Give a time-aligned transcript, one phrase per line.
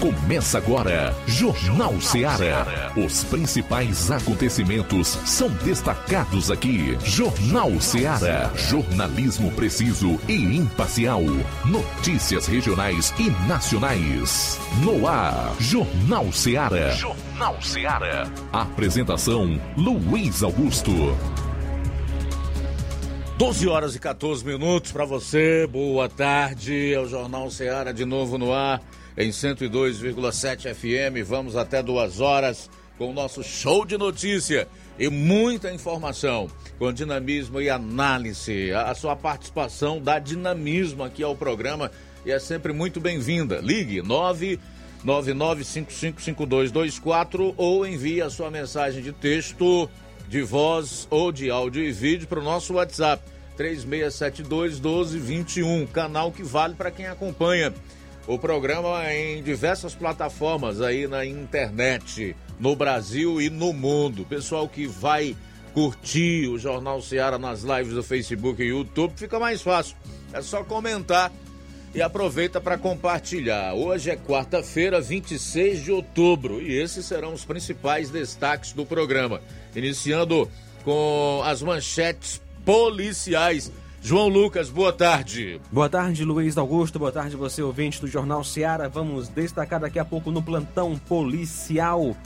[0.00, 2.92] Começa agora, Jornal Ceará.
[2.94, 6.98] Os principais acontecimentos são destacados aqui.
[7.02, 8.52] Jornal Ceará.
[8.54, 11.22] Jornalismo preciso e imparcial.
[11.64, 14.60] Notícias regionais e nacionais.
[14.84, 16.90] No ar, Jornal Ceará.
[16.90, 18.30] Jornal Ceará.
[18.52, 20.92] Apresentação: Luiz Augusto.
[23.38, 25.66] 12 horas e 14 minutos para você.
[25.66, 26.92] Boa tarde.
[26.92, 28.82] É o Jornal Ceará de novo no ar
[29.16, 31.26] em 102,7 FM.
[31.26, 36.48] Vamos até duas horas com o nosso show de notícia e muita informação
[36.78, 38.72] com dinamismo e análise.
[38.72, 41.90] A sua participação dá dinamismo aqui ao programa
[42.24, 43.60] e é sempre muito bem-vinda.
[43.62, 44.02] Ligue
[45.04, 49.88] 999555224 ou envie a sua mensagem de texto
[50.28, 53.22] de voz ou de áudio e vídeo para o nosso WhatsApp
[53.56, 57.72] 3672 1221, canal que vale para quem acompanha
[58.26, 64.24] o programa em diversas plataformas aí na internet, no Brasil e no mundo.
[64.24, 65.36] Pessoal que vai
[65.72, 69.96] curtir o Jornal Seara nas lives do Facebook e YouTube, fica mais fácil.
[70.32, 71.30] É só comentar
[71.94, 73.74] e aproveita para compartilhar.
[73.74, 79.40] Hoje é quarta-feira, 26 de outubro, e esses serão os principais destaques do programa.
[79.74, 80.50] Iniciando
[80.84, 83.70] com as manchetes policiais.
[84.06, 85.60] João Lucas, boa tarde.
[85.72, 86.96] Boa tarde, Luiz Augusto.
[86.96, 88.88] Boa tarde, você ouvinte do Jornal Seara.
[88.88, 92.16] Vamos destacar daqui a pouco no plantão policial.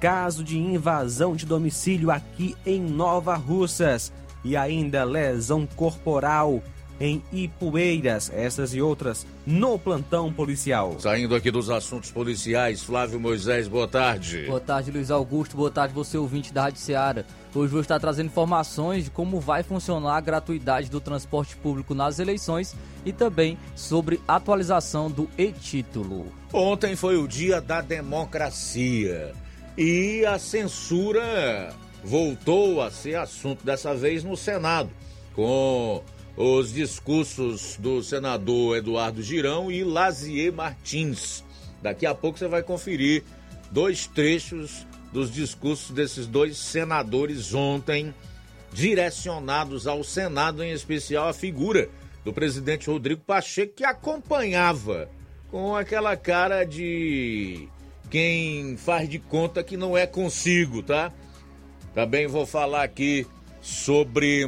[0.00, 4.12] Caso de invasão de domicílio aqui em Nova Russas.
[4.44, 6.60] E ainda lesão corporal
[7.00, 10.96] em Ipueiras, essas e outras no plantão policial.
[10.98, 14.46] Saindo aqui dos assuntos policiais, Flávio Moisés, boa tarde.
[14.46, 17.24] Boa tarde, Luiz Augusto, boa tarde você ouvinte da Rádio Ceará.
[17.54, 22.18] Hoje vou estar trazendo informações de como vai funcionar a gratuidade do transporte público nas
[22.18, 26.30] eleições e também sobre atualização do e-título.
[26.52, 29.32] Ontem foi o dia da democracia
[29.76, 34.90] e a censura voltou a ser assunto dessa vez no Senado,
[35.34, 36.02] com
[36.36, 41.42] os discursos do senador Eduardo Girão e Lazier Martins.
[41.82, 43.24] Daqui a pouco você vai conferir
[43.70, 48.14] dois trechos dos discursos desses dois senadores ontem,
[48.72, 51.88] direcionados ao Senado, em especial a figura
[52.24, 55.08] do presidente Rodrigo Pacheco, que acompanhava
[55.50, 57.68] com aquela cara de
[58.10, 61.12] quem faz de conta que não é consigo, tá?
[61.94, 63.26] Também vou falar aqui
[63.60, 64.44] sobre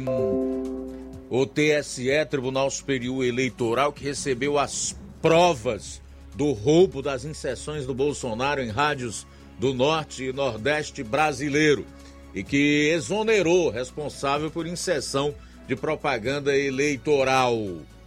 [1.29, 6.01] o TSE, Tribunal Superior Eleitoral, que recebeu as provas
[6.35, 9.27] do roubo das inserções do Bolsonaro em rádios
[9.61, 11.85] do Norte e Nordeste brasileiro
[12.33, 15.35] e que exonerou responsável por inserção
[15.67, 17.55] de propaganda eleitoral.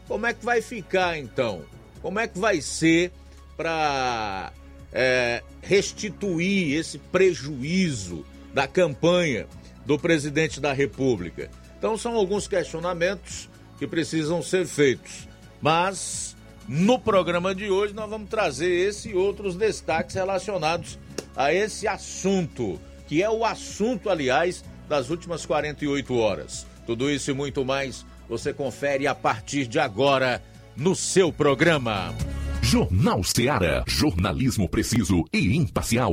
[0.09, 1.62] Como é que vai ficar então?
[2.03, 3.12] Como é que vai ser
[3.56, 4.53] para
[4.92, 9.47] é, restituir esse prejuízo da campanha
[9.86, 11.48] do presidente da República?
[11.78, 13.48] Então são alguns questionamentos
[13.78, 15.28] que precisam ser feitos.
[15.62, 16.36] Mas
[16.66, 20.98] no programa de hoje nós vamos trazer esse e outros destaques relacionados
[21.37, 26.67] a esse assunto, que é o assunto, aliás, das últimas 48 horas.
[26.87, 30.43] Tudo isso e muito mais você confere a partir de agora
[30.77, 32.15] no seu programa.
[32.62, 36.12] Jornal Ceará, jornalismo preciso e imparcial.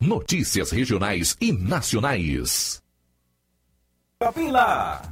[0.00, 2.82] Notícias regionais e nacionais.
[4.50, 5.11] Lá.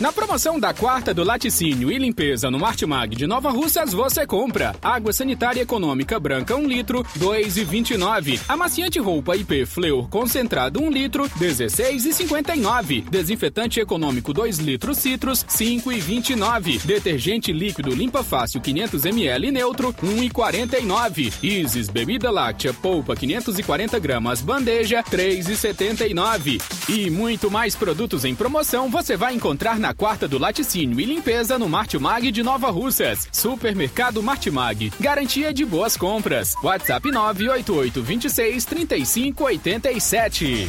[0.00, 4.74] Na promoção da quarta do laticínio e limpeza no Martimag de Nova Russas, você compra
[4.82, 8.40] água sanitária econômica branca 1 litro, 2,29.
[8.48, 13.08] Amaciante roupa IP Fleur concentrado 1 litro, 16,59.
[13.08, 16.84] Desinfetante econômico 2 litros Citrus, 5,29.
[16.84, 21.32] Detergente líquido limpa fácil 500 ml neutro, 1,49.
[21.40, 26.60] Isis bebida láctea polpa 540 gramas bandeja, 3,79.
[26.88, 31.04] E muito mais produtos em promoção você vai encontrar na na quarta do laticínio e
[31.04, 33.28] limpeza no Martimag de Nova Russas.
[33.30, 34.90] Supermercado Martimag.
[34.98, 36.54] Garantia de boas compras.
[36.62, 40.68] WhatsApp 988 26 35 87.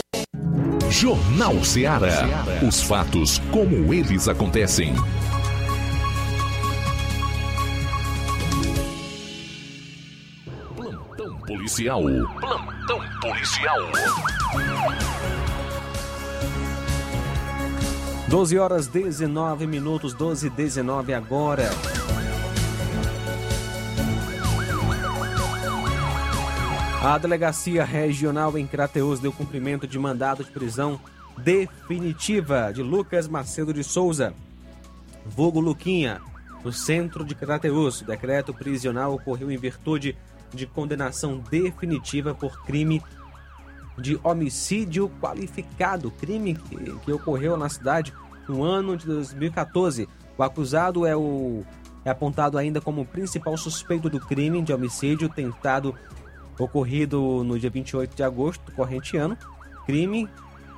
[1.01, 2.45] Jornal Ceará.
[2.61, 4.93] Os fatos como eles acontecem.
[10.75, 12.03] Plantão policial.
[12.39, 13.79] Plantão policial.
[18.27, 21.71] 12 horas 19 minutos, 12 e 19 agora.
[27.03, 30.99] A Delegacia Regional em Crateus deu cumprimento de mandado de prisão
[31.35, 34.35] definitiva de Lucas Macedo de Souza,
[35.25, 36.21] vulgo Luquinha,
[36.63, 38.01] no centro de Crateus.
[38.01, 40.15] O decreto prisional ocorreu em virtude
[40.53, 43.01] de condenação definitiva por crime
[43.97, 48.13] de homicídio qualificado, crime que, que ocorreu na cidade
[48.47, 50.07] no ano de 2014.
[50.37, 51.63] O acusado é o
[52.05, 55.95] é apontado ainda como principal suspeito do crime de homicídio tentado
[56.63, 59.37] ocorrido no dia 28 de agosto do corrente ano.
[59.85, 60.27] Crime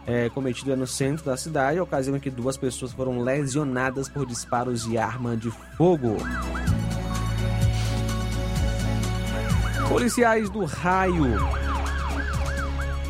[0.06, 4.84] é, cometido no centro da cidade, ocasião em que duas pessoas foram lesionadas por disparos
[4.84, 6.18] de arma de fogo.
[9.88, 11.36] Policiais do Raio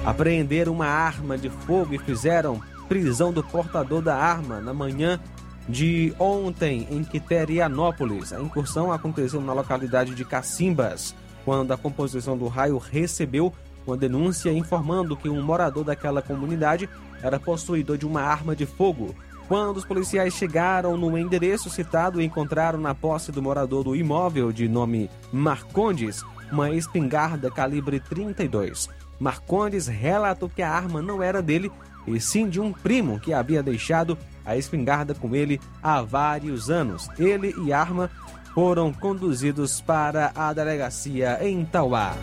[0.05, 5.19] apreenderam uma arma de fogo e fizeram prisão do portador da arma na manhã
[5.67, 8.33] de ontem em Quiterianópolis.
[8.33, 13.53] A incursão aconteceu na localidade de Cacimbas, quando a composição do raio recebeu
[13.85, 16.89] uma denúncia informando que um morador daquela comunidade
[17.21, 19.13] era possuidor de uma arma de fogo.
[19.47, 24.67] Quando os policiais chegaram no endereço citado, encontraram na posse do morador do imóvel de
[24.67, 28.89] nome Marcondes uma espingarda calibre 32.
[29.19, 31.71] Marcondes relatou que a arma não era dele,
[32.07, 37.09] e sim de um primo que havia deixado a espingarda com ele há vários anos.
[37.17, 38.09] Ele e a arma
[38.53, 42.13] foram conduzidos para a delegacia em Tauá.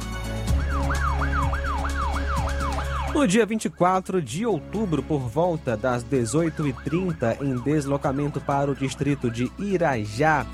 [3.12, 9.50] No dia 24 de outubro, por volta das 18h30, em deslocamento para o distrito de
[9.59, 10.47] Irajá,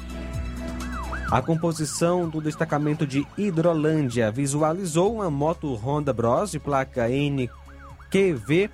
[1.30, 8.71] a composição do destacamento de Hidrolândia visualizou uma moto Honda Bros de placa NQV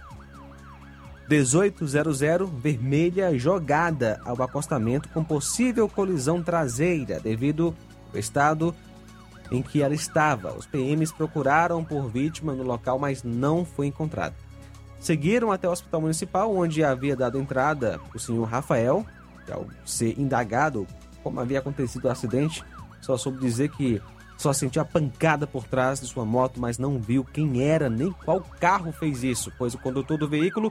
[1.33, 2.21] 1800
[2.59, 7.75] vermelha jogada ao acostamento com possível colisão traseira devido
[8.13, 8.75] ao estado
[9.51, 10.53] em que ela estava.
[10.53, 14.35] Os PMs procuraram por vítima no local, mas não foi encontrado.
[15.01, 19.05] Seguiram até o hospital municipal, onde havia dado entrada o senhor Rafael,
[19.47, 20.87] que ao ser indagado
[21.23, 22.63] como havia acontecido o acidente,
[23.01, 24.03] só soube dizer que
[24.37, 28.13] só sentiu a pancada por trás de sua moto, mas não viu quem era nem
[28.13, 30.71] qual carro fez isso, pois o condutor do veículo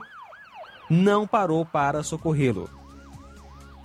[0.92, 2.68] não parou para socorrê-lo.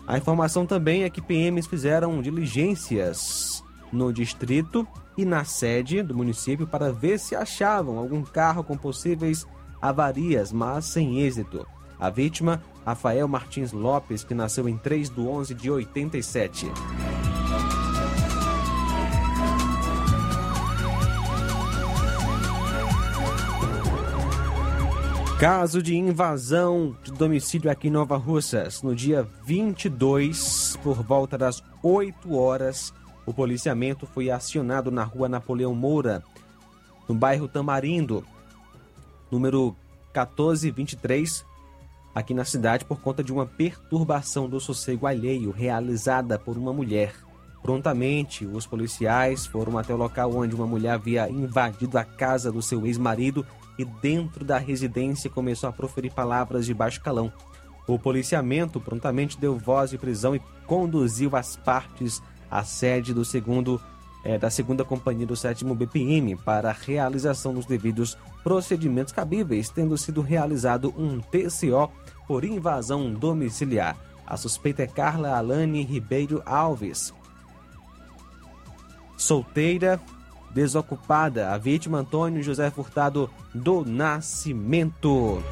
[0.06, 4.86] A informação também é que PMs fizeram diligências no distrito
[5.18, 9.48] e na sede do município para ver se achavam algum carro com possíveis
[9.82, 11.66] avarias, mas sem êxito.
[12.00, 16.72] A vítima, Rafael Martins Lopes, que nasceu em 3 de 11 de 87.
[25.40, 28.82] Caso de invasão de domicílio aqui em Nova Russas.
[28.82, 32.92] No dia 22, por volta das 8 horas,
[33.24, 36.24] o policiamento foi acionado na rua Napoleão Moura,
[37.08, 38.26] no bairro Tamarindo,
[39.30, 39.76] número
[40.08, 41.46] 1423,
[42.16, 47.14] aqui na cidade, por conta de uma perturbação do sossego alheio realizada por uma mulher.
[47.62, 52.62] Prontamente, os policiais foram até o local onde uma mulher havia invadido a casa do
[52.64, 53.46] seu ex-marido
[53.78, 57.32] e, dentro da residência, começou a proferir palavras de baixo calão.
[57.88, 63.82] O policiamento prontamente deu voz de prisão e conduziu as partes à sede do segundo
[64.24, 69.98] eh, da segunda companhia do sétimo BPM para a realização dos devidos procedimentos cabíveis, tendo
[69.98, 71.90] sido realizado um TCO
[72.28, 73.96] por invasão domiciliar.
[74.26, 77.14] A suspeita é Carla Alane Ribeiro Alves,
[79.16, 80.00] solteira,
[80.58, 81.52] desocupada.
[81.52, 85.44] A vítima Antônio José Furtado do Nascimento.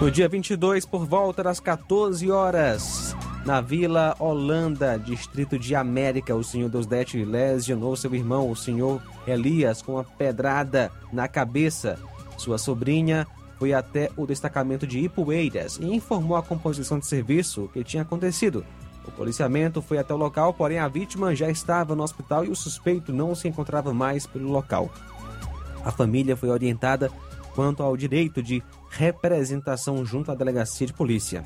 [0.00, 6.44] No dia 22, por volta das 14 horas, na Vila Holanda, distrito de América, o
[6.44, 11.98] senhor Deusdete lesionou seu irmão, o senhor Elias, com uma pedrada na cabeça.
[12.36, 13.26] Sua sobrinha
[13.58, 18.02] foi até o destacamento de Ipueiras e informou a composição de serviço o que tinha
[18.02, 18.64] acontecido.
[19.06, 22.56] O policiamento foi até o local, porém a vítima já estava no hospital e o
[22.56, 24.90] suspeito não se encontrava mais pelo local.
[25.84, 27.10] A família foi orientada
[27.54, 31.44] quanto ao direito de representação junto à delegacia de polícia.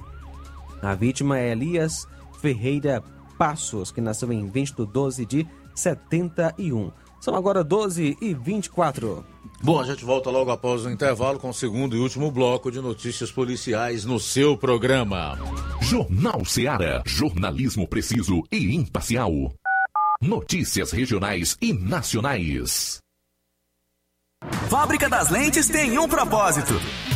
[0.83, 2.07] A vítima é Elias
[2.41, 3.03] Ferreira
[3.39, 6.91] Passos, que nasceu em 20 de 12 de 71.
[7.21, 9.36] São agora 12 e 24.
[9.63, 12.81] Bom, a gente volta logo após o intervalo com o segundo e último bloco de
[12.81, 15.39] notícias policiais no seu programa.
[15.81, 17.03] Jornal Seara.
[17.07, 19.33] Jornalismo preciso e imparcial.
[20.21, 22.99] Notícias regionais e nacionais.
[24.69, 26.75] Fábrica das Lentes tem um propósito: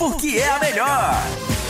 [0.00, 1.69] porque é a melhor.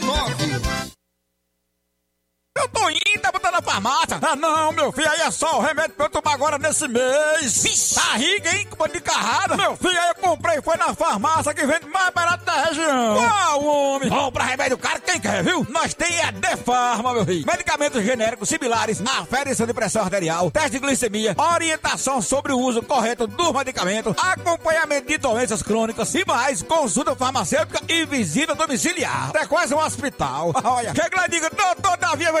[2.53, 4.19] Eu tô indo, tá botando na farmácia.
[4.21, 7.63] Ah, não, meu filho, aí é só o remédio pra eu tomar agora nesse mês.
[7.63, 7.95] Vixe.
[7.95, 9.55] Barriga, hein, com de carrada.
[9.55, 13.15] Meu filho, aí eu comprei, foi na farmácia que vende mais barato da região.
[13.15, 14.09] Qual, homem?
[14.09, 15.65] Compra remédio caro, quem quer, viu?
[15.69, 17.45] Nós tem é Defarma, meu filho.
[17.45, 23.27] Medicamentos genéricos similares, aferição de pressão arterial, teste de glicemia, orientação sobre o uso correto
[23.27, 29.31] do medicamento, acompanhamento de doenças crônicas e mais, consulta farmacêutica e visita domiciliar.
[29.35, 30.51] É quase um hospital.
[30.63, 32.25] Olha, chega lá e diga, doutor Davi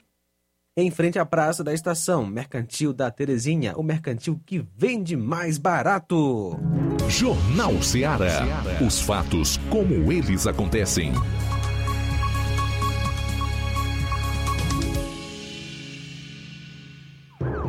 [0.78, 6.56] em frente à Praça da Estação, Mercantil da Terezinha, o mercantil que vende mais barato.
[7.10, 8.46] Jornal Ceará.
[8.86, 11.12] Os fatos como eles acontecem.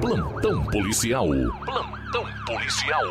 [0.02, 1.28] Plantão policial.
[1.64, 3.04] Plantão policial.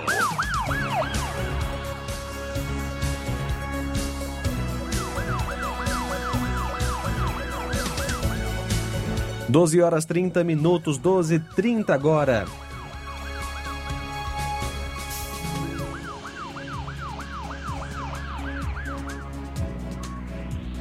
[9.50, 12.46] 12 horas 30 minutos, 12 e 30 agora.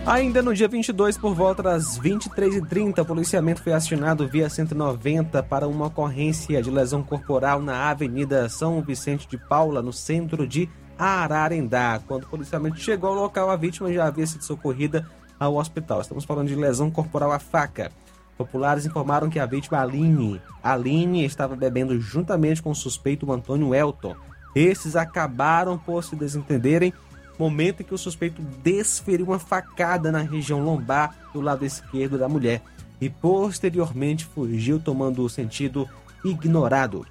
[0.04, 5.66] Ainda no dia 22, por volta das 23h30, o policiamento foi acionado via 190 para
[5.66, 12.00] uma ocorrência de lesão corporal na Avenida São Vicente de Paula, no centro de Ararendá.
[12.06, 15.04] Quando o policiamento chegou ao local, a vítima já havia sido socorrida
[15.40, 16.00] ao hospital.
[16.00, 17.90] Estamos falando de lesão corporal à faca.
[18.36, 24.14] Populares informaram que a vítima Aline, Aline estava bebendo juntamente com o suspeito Antônio Elton.
[24.54, 26.92] Esses acabaram por se desentenderem
[27.38, 32.28] momento em que o suspeito desferiu uma facada na região lombar do lado esquerdo da
[32.28, 32.62] mulher
[33.00, 35.88] e posteriormente fugiu tomando o sentido
[36.24, 37.06] ignorado.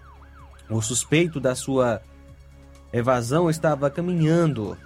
[0.69, 2.01] O suspeito da sua
[2.91, 4.77] evasão estava caminhando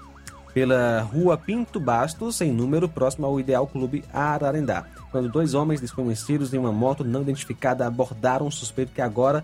[0.53, 6.53] pela rua Pinto Bastos, em número próximo ao Ideal Clube Ararendá, quando dois homens desconhecidos
[6.53, 9.43] em uma moto não identificada abordaram um suspeito que agora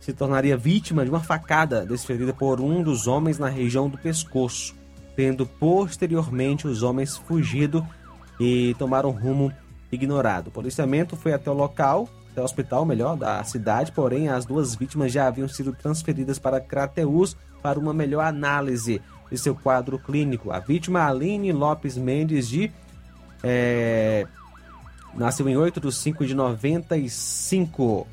[0.00, 4.78] se tornaria vítima de uma facada desferida por um dos homens na região do pescoço
[5.18, 7.84] tendo posteriormente os homens fugido
[8.38, 9.52] e tomaram rumo
[9.90, 10.46] ignorado.
[10.46, 14.76] O policiamento foi até o local, até o hospital, melhor, da cidade, porém as duas
[14.76, 20.50] vítimas já haviam sido transferidas para Crateus para uma melhor análise de seu quadro clínico.
[20.50, 22.70] A vítima, Aline Lopes Mendes, de.
[23.42, 24.26] É,
[25.14, 28.06] nasceu em 8 de 5 de 95.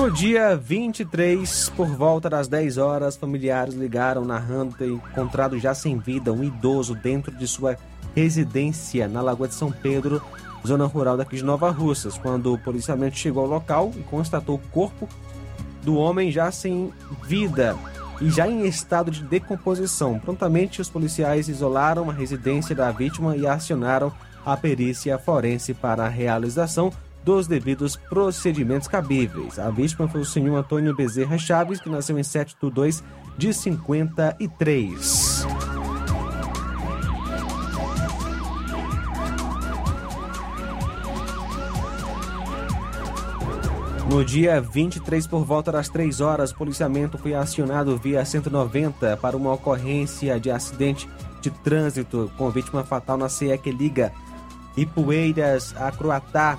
[0.00, 5.98] No dia 23, por volta das 10 horas, familiares ligaram narrando ter encontrado já sem
[5.98, 7.76] vida um idoso dentro de sua
[8.16, 10.22] residência na Lagoa de São Pedro,
[10.66, 14.70] zona rural daqui de Nova Russas, quando o policiamento chegou ao local e constatou o
[14.70, 15.06] corpo
[15.82, 16.90] do homem já sem
[17.26, 17.76] vida
[18.22, 20.18] e já em estado de decomposição.
[20.18, 24.10] Prontamente, os policiais isolaram a residência da vítima e acionaram
[24.46, 26.90] a perícia forense para a realização
[27.24, 29.58] dos devidos procedimentos cabíveis.
[29.58, 33.04] A vítima foi o senhor Antônio Bezerra Chaves, que nasceu em 7 de 2
[33.36, 35.46] de 53.
[44.10, 49.52] No dia 23, por volta das 3 horas, policiamento foi acionado via 190 para uma
[49.52, 51.08] ocorrência de acidente
[51.40, 54.12] de trânsito com vítima fatal na CE que liga
[54.76, 56.58] Ipueiras a Croatá,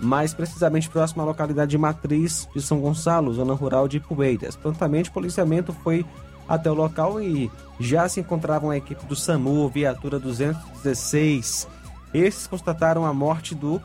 [0.00, 4.56] mais precisamente próximo à localidade de Matriz de São Gonçalo, zona rural de Ipueiras.
[4.56, 6.04] Prontamente, o policiamento foi
[6.48, 11.68] até o local e já se encontravam a equipe do SAMU, viatura 216.
[12.14, 13.80] Esses constataram a morte dos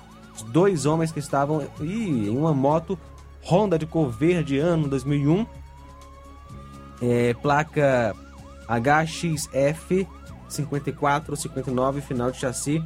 [0.47, 2.97] dois homens que estavam em uma moto
[3.45, 5.45] Honda de cor verde, ano 2001,
[7.01, 8.15] é, placa
[8.69, 10.07] HXF
[10.47, 12.81] 5459, final de chassi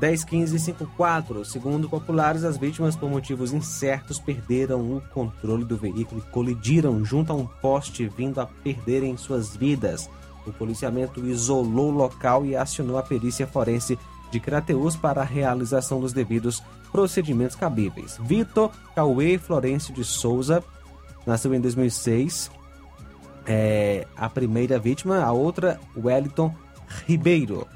[0.00, 1.44] 101554.
[1.44, 7.32] Segundo populares, as vítimas, por motivos incertos, perderam o controle do veículo e colidiram junto
[7.32, 10.08] a um poste, vindo a perderem suas vidas.
[10.46, 13.98] O policiamento isolou o local e acionou a perícia forense
[14.30, 18.18] de Crateus para a realização dos devidos procedimentos cabíveis.
[18.22, 20.62] Vitor Cauê Florencio de Souza
[21.26, 22.50] nasceu em 2006.
[23.46, 26.54] É, a primeira vítima, a outra, Wellington
[27.06, 27.66] Ribeiro.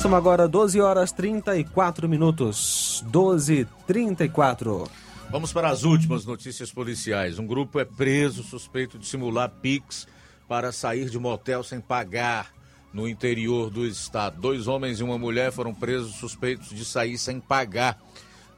[0.00, 3.04] São agora 12 horas 34 minutos.
[3.08, 4.90] 12 34.
[5.30, 7.38] Vamos para as últimas notícias policiais.
[7.38, 10.08] Um grupo é preso suspeito de simular Pix
[10.48, 12.50] para sair de motel sem pagar
[12.94, 14.40] no interior do estado.
[14.40, 17.98] Dois homens e uma mulher foram presos suspeitos de sair sem pagar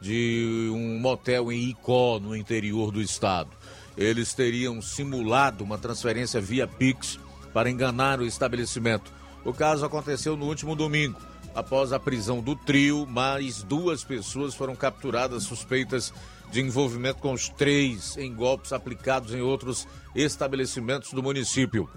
[0.00, 3.50] de um motel em Icó, no interior do estado.
[3.96, 7.18] Eles teriam simulado uma transferência via Pix
[7.52, 9.12] para enganar o estabelecimento.
[9.44, 11.31] O caso aconteceu no último domingo.
[11.54, 16.12] Após a prisão do trio, mais duas pessoas foram capturadas suspeitas
[16.50, 21.88] de envolvimento com os três em golpes aplicados em outros estabelecimentos do município.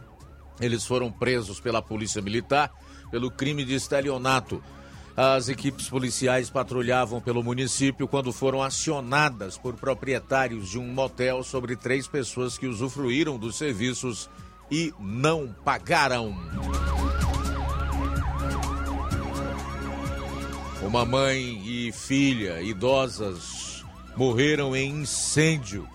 [0.59, 2.71] Eles foram presos pela Polícia Militar
[3.11, 4.61] pelo crime de estelionato.
[5.15, 11.77] As equipes policiais patrulhavam pelo município quando foram acionadas por proprietários de um motel sobre
[11.77, 14.29] três pessoas que usufruíram dos serviços
[14.69, 16.35] e não pagaram.
[20.85, 23.83] Uma mãe e filha idosas
[24.15, 25.89] morreram em incêndio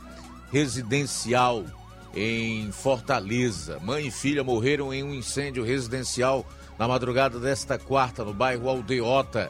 [0.50, 1.64] residencial
[2.12, 3.79] em Fortaleza.
[3.79, 6.44] Mãe e filha morreram em um incêndio residencial
[6.76, 9.48] na madrugada desta quarta no bairro Aldeota,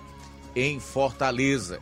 [0.54, 1.80] em Fortaleza.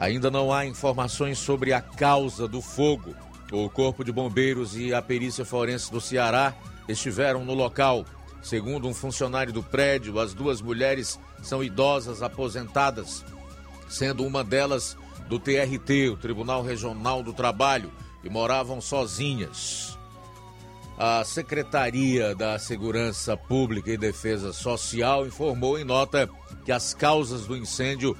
[0.00, 3.14] Ainda não há informações sobre a causa do fogo.
[3.52, 6.54] O Corpo de Bombeiros e a Perícia Forense do Ceará
[6.88, 8.06] estiveram no local.
[8.42, 13.24] Segundo um funcionário do prédio, as duas mulheres são idosas aposentadas,
[13.88, 14.96] sendo uma delas
[15.28, 17.92] do TRT, o Tribunal Regional do Trabalho,
[18.24, 19.98] e moravam sozinhas.
[20.96, 26.28] A Secretaria da Segurança Pública e Defesa Social informou em nota
[26.64, 28.16] que as causas do incêndio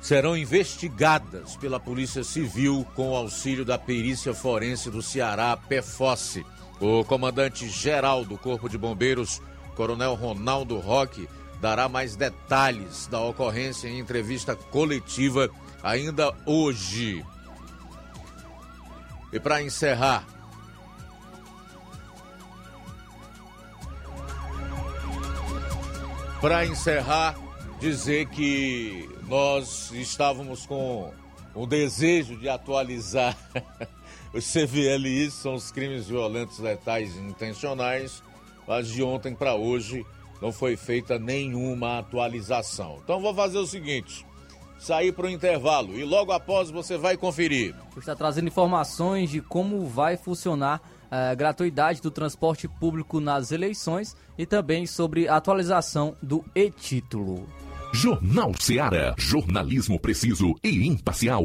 [0.00, 6.44] serão investigadas pela Polícia Civil com auxílio da Perícia Forense do Ceará, PFOSSE.
[6.86, 9.40] O comandante-geral do Corpo de Bombeiros,
[9.74, 11.26] Coronel Ronaldo Roque,
[11.58, 15.48] dará mais detalhes da ocorrência em entrevista coletiva
[15.82, 17.24] ainda hoje.
[19.32, 20.26] E para encerrar,
[26.38, 27.34] para encerrar,
[27.80, 31.14] dizer que nós estávamos com
[31.54, 33.34] o desejo de atualizar
[34.34, 38.22] os CVLIs, são os crimes violentos letais intencionais,
[38.66, 40.04] mas de ontem para hoje
[40.42, 42.98] não foi feita nenhuma atualização.
[43.02, 44.26] Então vou fazer o seguinte:
[44.78, 47.74] sair para o intervalo e logo após você vai conferir.
[47.96, 54.44] Está trazendo informações de como vai funcionar a gratuidade do transporte público nas eleições e
[54.44, 57.46] também sobre a atualização do e-título.
[57.92, 59.14] Jornal Seara.
[59.16, 61.44] Jornalismo preciso e imparcial.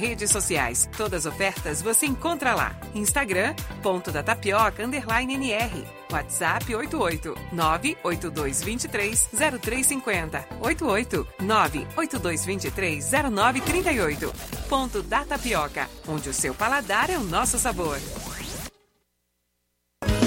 [0.00, 0.88] redes sociais.
[0.96, 2.74] Todas as ofertas você encontra lá.
[2.94, 5.86] Instagram, ponto da tapioca, underline NR.
[6.10, 9.28] WhatsApp 88 98223
[9.60, 10.44] 0350.
[10.60, 14.32] 88 98223 0938.
[14.68, 17.98] Ponto da Tapioca, onde o seu paladar é o nosso sabor.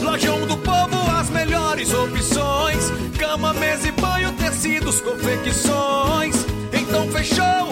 [0.01, 6.35] Lojão do Povo, as melhores opções: cama, mesa e banho, tecidos, confecções.
[6.73, 7.71] Então fechou,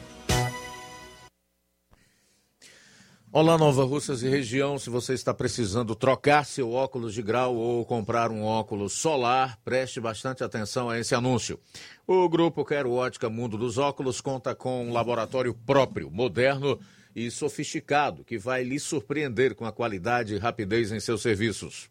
[3.33, 4.77] Olá, Nova Russas e região.
[4.77, 10.01] Se você está precisando trocar seu óculos de grau ou comprar um óculos solar, preste
[10.01, 11.57] bastante atenção a esse anúncio.
[12.05, 16.77] O grupo Quero Ótica Mundo dos Óculos conta com um laboratório próprio, moderno
[17.15, 21.89] e sofisticado, que vai lhe surpreender com a qualidade e rapidez em seus serviços.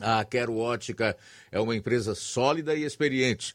[0.00, 1.16] A Quero Ótica
[1.52, 3.54] é uma empresa sólida e experiente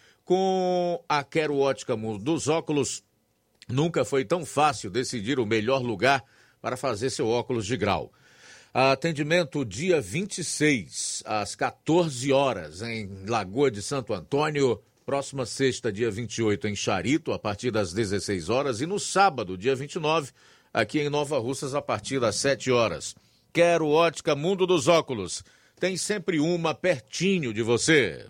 [0.23, 3.03] Com a Quero Ótica Mundo dos Óculos,
[3.67, 6.23] nunca foi tão fácil decidir o melhor lugar
[6.61, 8.11] para fazer seu óculos de grau.
[8.73, 14.81] Atendimento dia 26, às 14 horas, em Lagoa de Santo Antônio.
[15.05, 18.79] Próxima sexta, dia 28, em Charito, a partir das 16 horas.
[18.79, 20.31] E no sábado, dia 29,
[20.73, 23.13] aqui em Nova Russas, a partir das 7 horas.
[23.51, 25.43] Quero ótica Mundo dos Óculos.
[25.77, 28.27] Tem sempre uma pertinho de você.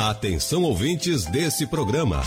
[0.00, 2.22] Atenção ouvintes desse programa.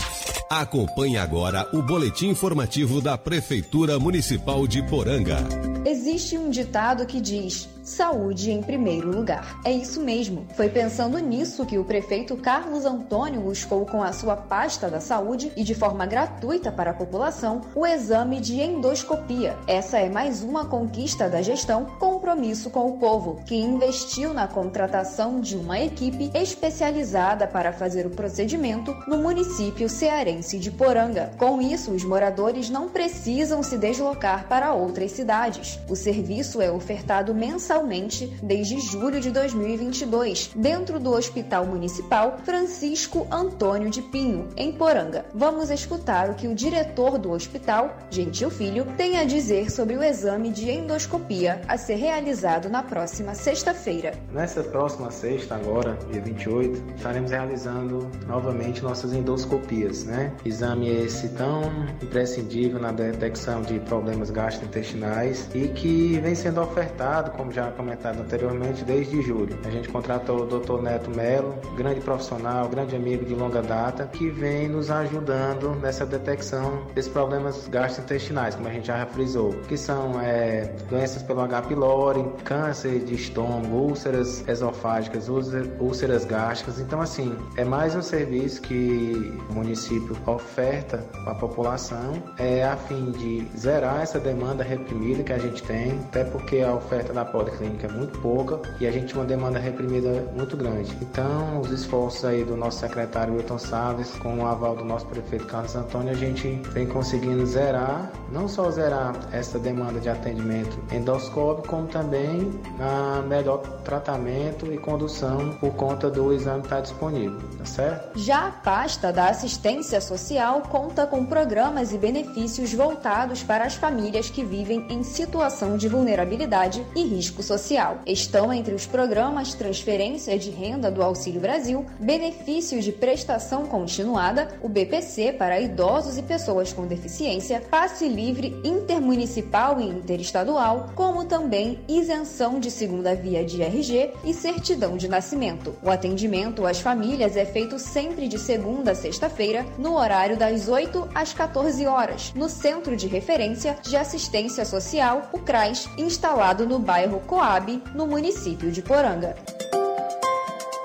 [0.48, 5.73] Acompanhe agora o boletim informativo da Prefeitura Municipal de Poranga.
[5.84, 9.60] Existe um ditado que diz: saúde em primeiro lugar.
[9.64, 10.46] É isso mesmo.
[10.56, 15.52] Foi pensando nisso que o prefeito Carlos Antônio buscou com a sua pasta da saúde
[15.54, 19.56] e de forma gratuita para a população o exame de endoscopia.
[19.66, 25.40] Essa é mais uma conquista da gestão Compromisso com o Povo, que investiu na contratação
[25.40, 31.32] de uma equipe especializada para fazer o procedimento no município cearense de Poranga.
[31.36, 35.73] Com isso, os moradores não precisam se deslocar para outras cidades.
[35.88, 43.90] O serviço é ofertado mensalmente desde julho de 2022, dentro do Hospital Municipal Francisco Antônio
[43.90, 45.24] de Pinho, em Poranga.
[45.34, 50.02] Vamos escutar o que o diretor do hospital, Gentil Filho, tem a dizer sobre o
[50.02, 54.14] exame de endoscopia a ser realizado na próxima sexta-feira.
[54.32, 60.32] Nessa próxima sexta, agora, dia 28, estaremos realizando novamente nossas endoscopias, né?
[60.44, 61.62] Exame esse tão
[62.02, 68.84] imprescindível na detecção de problemas gastrointestinais e que vem sendo ofertado, como já comentado anteriormente,
[68.84, 69.58] desde julho.
[69.64, 70.82] A gente contratou o Dr.
[70.82, 76.86] Neto Melo, grande profissional, grande amigo de longa data, que vem nos ajudando nessa detecção
[76.94, 81.62] desses problemas gastrointestinais, como a gente já frisou, que são é, doenças pelo H.
[81.62, 86.80] pylori, câncer de estômago, úlceras esofágicas, úlceras gástricas.
[86.80, 93.10] Então, assim, é mais um serviço que o município oferta a população, é a fim
[93.12, 97.86] de zerar essa demanda reprimida que a gente tem, até porque a oferta da policlínica
[97.86, 100.96] é muito pouca e a gente tem uma demanda reprimida muito grande.
[101.00, 105.46] Então, os esforços aí do nosso secretário Wilton Salles, com o aval do nosso prefeito
[105.46, 111.68] Carlos Antônio, a gente vem conseguindo zerar, não só zerar essa demanda de atendimento endoscópico,
[111.68, 118.18] como também a melhor tratamento e condução por conta do exame estar disponível, tá certo?
[118.18, 124.30] Já a pasta da assistência social conta com programas e benefícios voltados para as famílias
[124.30, 125.33] que vivem em situação
[125.76, 127.98] de vulnerabilidade e risco social.
[128.06, 134.68] Estão entre os programas transferência de renda do Auxílio Brasil, benefícios de prestação continuada, o
[134.68, 142.60] BPC para idosos e pessoas com deficiência, passe livre intermunicipal e interestadual, como também isenção
[142.60, 145.74] de segunda via de RG e certidão de nascimento.
[145.82, 151.08] O atendimento às famílias é feito sempre de segunda a sexta-feira, no horário das 8
[151.12, 157.20] às 14 horas, no Centro de Referência de Assistência Social, o CRAS, instalado no bairro
[157.20, 159.34] Coab, no município de Poranga.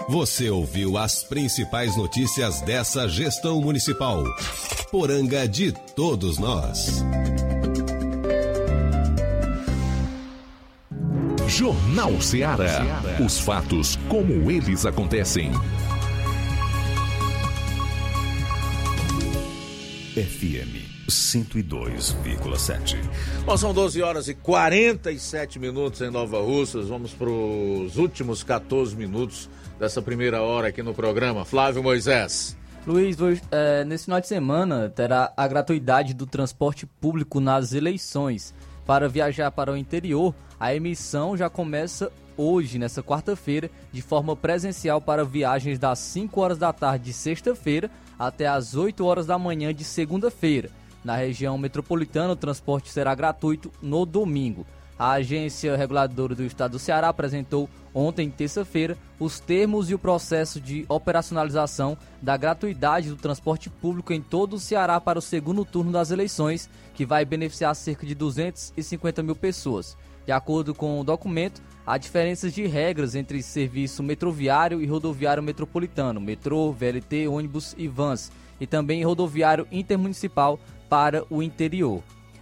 [0.09, 4.23] Você ouviu as principais notícias dessa gestão municipal.
[4.91, 7.03] Poranga de todos nós.
[11.47, 12.81] Jornal Ceará.
[13.23, 15.51] Os fatos como eles acontecem.
[20.15, 20.58] FM
[21.09, 22.97] 102,7.
[23.45, 26.87] Bom, são 12 horas e 47 minutos em Nova Russas.
[26.87, 31.45] Vamos para os últimos 14 minutos dessa primeira hora aqui no programa.
[31.45, 32.57] Flávio Moisés.
[32.87, 33.17] Luiz,
[33.51, 38.53] é, nesse final de semana terá a gratuidade do transporte público nas eleições.
[38.85, 45.01] Para viajar para o interior, a emissão já começa hoje, nessa quarta-feira, de forma presencial
[45.01, 49.73] para viagens das 5 horas da tarde de sexta-feira até as 8 horas da manhã
[49.73, 50.69] de segunda-feira.
[51.03, 54.65] Na região metropolitana, o transporte será gratuito no domingo.
[54.99, 60.59] A agência reguladora do estado do Ceará apresentou ontem, terça-feira, os termos e o processo
[60.59, 65.93] de operacionalização da gratuidade do transporte público em todo o Ceará para o segundo turno
[65.93, 69.97] das eleições, que vai beneficiar cerca de 250 mil pessoas.
[70.25, 76.19] De acordo com o documento, há diferenças de regras entre serviço metroviário e rodoviário metropolitano,
[76.19, 80.59] metrô, VLT, ônibus e vans, e também rodoviário intermunicipal
[80.89, 82.01] para o interior.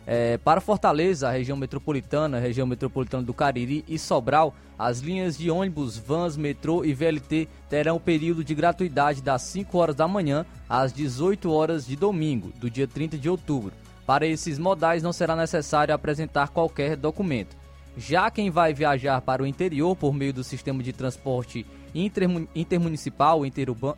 [0.10, 5.52] É, para Fortaleza, a região metropolitana, região metropolitana do Cariri e Sobral, as linhas de
[5.52, 10.94] ônibus, vans, metrô e VLT terão período de gratuidade das 5 horas da manhã às
[10.94, 13.74] 18 horas de domingo, do dia 30 de outubro.
[14.06, 17.58] Para esses modais não será necessário apresentar qualquer documento.
[17.98, 21.66] Já quem vai viajar para o interior por meio do sistema de transporte
[22.56, 23.42] intermunicipal,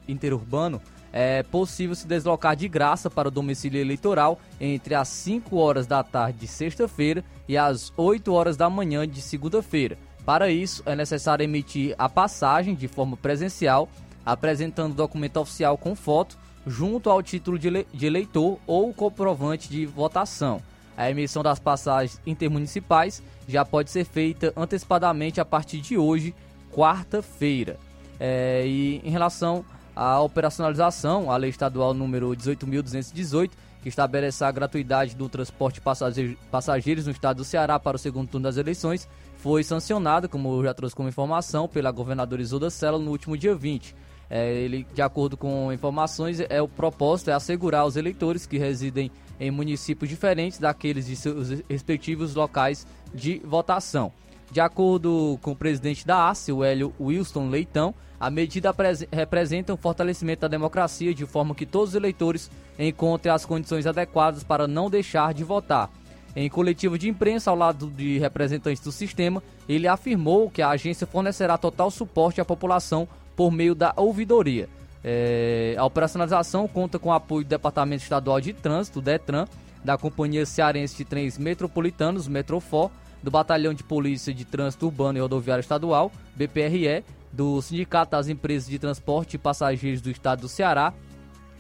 [0.07, 0.81] interurbano,
[1.11, 6.03] é possível se deslocar de graça para o domicílio eleitoral entre as 5 horas da
[6.03, 9.97] tarde de sexta-feira e as 8 horas da manhã de segunda-feira.
[10.25, 13.89] Para isso, é necessário emitir a passagem de forma presencial,
[14.25, 16.37] apresentando documento oficial com foto,
[16.67, 20.61] junto ao título de eleitor ou comprovante de votação.
[20.95, 26.35] A emissão das passagens intermunicipais já pode ser feita antecipadamente a partir de hoje,
[26.71, 27.79] quarta-feira.
[28.19, 29.63] É, e em relação
[29.99, 33.51] à operacionalização, a lei estadual número 18.218,
[33.83, 35.81] que estabelece a gratuidade do transporte
[36.13, 40.63] de passageiros no estado do Ceará para o segundo turno das eleições, foi sancionada, como
[40.63, 43.93] já trouxe como informação, pela governadora Isolda Sela no último dia 20.
[44.29, 49.11] É, ele, de acordo com informações, é o propósito é assegurar aos eleitores que residem
[49.37, 54.13] em municípios diferentes daqueles de seus respectivos locais de votação.
[54.51, 58.75] De acordo com o presidente da ACE, o Hélio Wilson Leitão, a medida
[59.11, 64.43] representa um fortalecimento da democracia de forma que todos os eleitores encontrem as condições adequadas
[64.43, 65.89] para não deixar de votar.
[66.35, 71.07] Em coletivo de imprensa ao lado de representantes do sistema, ele afirmou que a agência
[71.07, 74.67] fornecerá total suporte à população por meio da ouvidoria.
[75.03, 79.47] É, a operacionalização conta com o apoio do Departamento Estadual de Trânsito, DETRAN,
[79.83, 82.91] da Companhia Cearense de Trens Metropolitanos, Metrofor,
[83.21, 88.69] do Batalhão de Polícia de Trânsito Urbano e Rodoviário Estadual, BPRE, do Sindicato das Empresas
[88.69, 90.93] de Transporte de Passageiros do Estado do Ceará,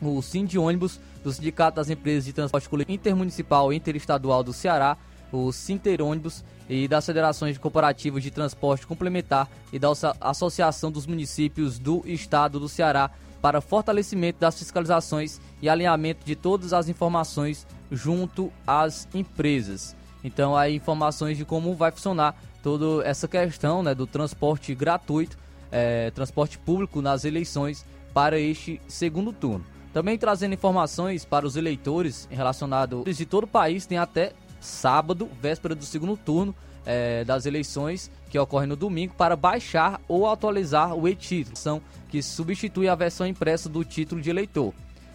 [0.01, 4.97] o Sind Ônibus, do Sindicato das Empresas de Transporte Coletivo Intermunicipal e Interestadual do Ceará,
[5.31, 9.89] o Sinter Ônibus e das Federações Corporativas de Transporte Complementar e da
[10.21, 16.73] Associação dos Municípios do Estado do Ceará para fortalecimento das fiscalizações e alinhamento de todas
[16.73, 19.95] as informações junto às empresas.
[20.23, 25.37] Então, aí informações de como vai funcionar toda essa questão né, do transporte gratuito,
[25.71, 29.65] é, transporte público nas eleições para este segundo turno.
[29.93, 35.73] Também trazendo informações para os eleitores relacionados de todo o país, tem até sábado, véspera
[35.73, 36.53] do segundo turno
[36.85, 42.87] é, das eleições, que ocorre no domingo, para baixar ou atualizar o e-título, que substitui
[42.87, 44.73] a versão impressa do título de eleitor.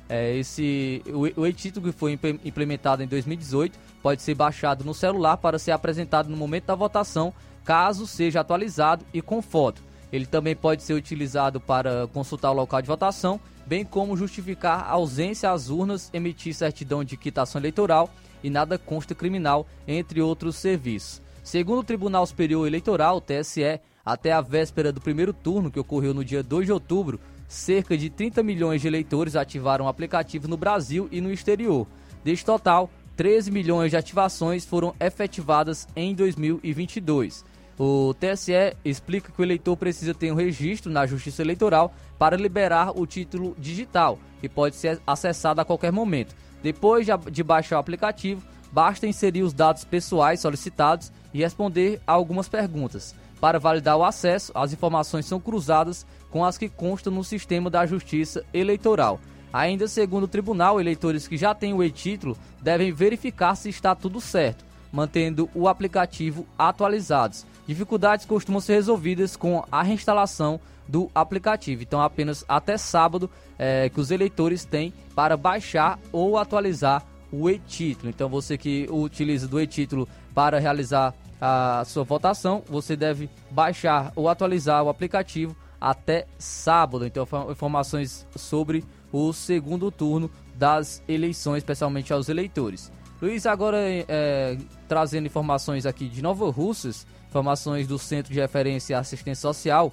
[0.09, 5.39] É, esse, o, o e-título que foi implementado em 2018 pode ser baixado no celular
[5.39, 7.33] para ser apresentado no momento da votação,
[7.65, 9.83] caso seja atualizado e com foto.
[10.13, 15.51] Ele também pode ser utilizado para consultar o local de votação, bem como justificar ausência
[15.51, 18.11] às urnas, emitir certidão de quitação eleitoral
[18.43, 21.23] e nada consta criminal, entre outros serviços.
[21.43, 26.23] Segundo o Tribunal Superior Eleitoral, TSE, até a véspera do primeiro turno, que ocorreu no
[26.23, 31.09] dia 2 de outubro, cerca de 30 milhões de eleitores ativaram o aplicativo no Brasil
[31.11, 31.87] e no exterior.
[32.23, 37.45] Deste total, 13 milhões de ativações foram efetivadas em 2022.
[37.79, 42.93] O TSE explica que o eleitor precisa ter um registro na Justiça Eleitoral para liberar
[42.97, 46.35] o título digital, que pode ser acessado a qualquer momento.
[46.62, 48.43] Depois de baixar o aplicativo,
[48.73, 53.15] basta inserir os dados pessoais solicitados e responder a algumas perguntas.
[53.41, 57.85] Para validar o acesso, as informações são cruzadas com as que constam no sistema da
[57.85, 59.21] Justiça Eleitoral.
[59.55, 64.21] Ainda segundo o tribunal, eleitores que já têm o e-título devem verificar se está tudo
[64.21, 67.47] certo, mantendo o aplicativo atualizados.
[67.65, 71.85] Dificuldades costumam ser resolvidas com a reinstalação do aplicativo.
[71.85, 78.11] Então, apenas até sábado é, que os eleitores têm para baixar ou atualizar o e-título.
[78.11, 84.29] Então, você que utiliza do e-título para realizar a sua votação, você deve baixar ou
[84.29, 87.07] atualizar o aplicativo até sábado.
[87.07, 88.85] Então, informações sobre
[89.17, 92.91] o segundo turno das eleições, especialmente aos eleitores.
[93.23, 94.59] Luiz, agora é,
[94.89, 99.93] trazendo informações aqui de Nova Russas, informações do Centro de Referência e Assistência Social,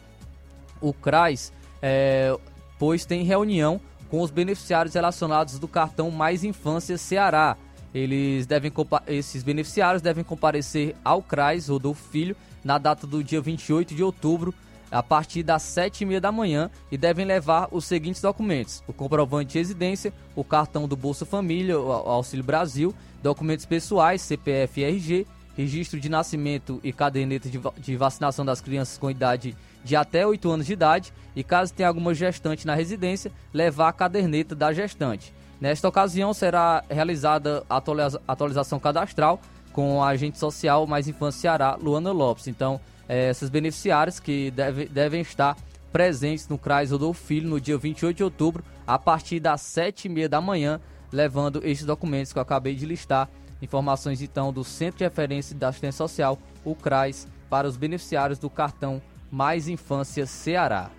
[0.82, 1.54] o CRAS,
[1.84, 2.36] é,
[2.80, 7.56] pois tem reunião com os beneficiários relacionados do cartão Mais Infância Ceará.
[7.94, 8.72] Eles devem
[9.08, 14.52] esses beneficiários devem comparecer ao CRAS Rodolfo Filho na data do dia 28 de outubro
[14.92, 19.60] a partir das 7h30 da manhã e devem levar os seguintes documentos: o comprovante de
[19.60, 26.00] residência, o cartão do Bolsa Família, o Auxílio Brasil, documentos pessoais, CPF e RG, registro
[26.00, 30.74] de nascimento e caderneta de vacinação das crianças com idade de até 8 anos de
[30.74, 35.34] idade e caso tenha alguma gestante na residência, levar a caderneta da gestante.
[35.60, 39.40] Nesta ocasião será realizada a atualiza atualização cadastral
[39.72, 42.48] com a agente social Mais Infância Ceará, Luana Lopes.
[42.48, 42.80] Então,
[43.12, 45.58] é, esses beneficiários que deve, devem estar
[45.92, 50.40] presentes no CRAS Rodolfo Filho no dia 28 de outubro, a partir das 7h30 da
[50.40, 50.80] manhã,
[51.12, 53.30] levando estes documentos que eu acabei de listar.
[53.62, 58.50] Informações então do Centro de Referência da Assistência Social, o CRAS, para os beneficiários do
[58.50, 60.90] cartão Mais Infância Ceará.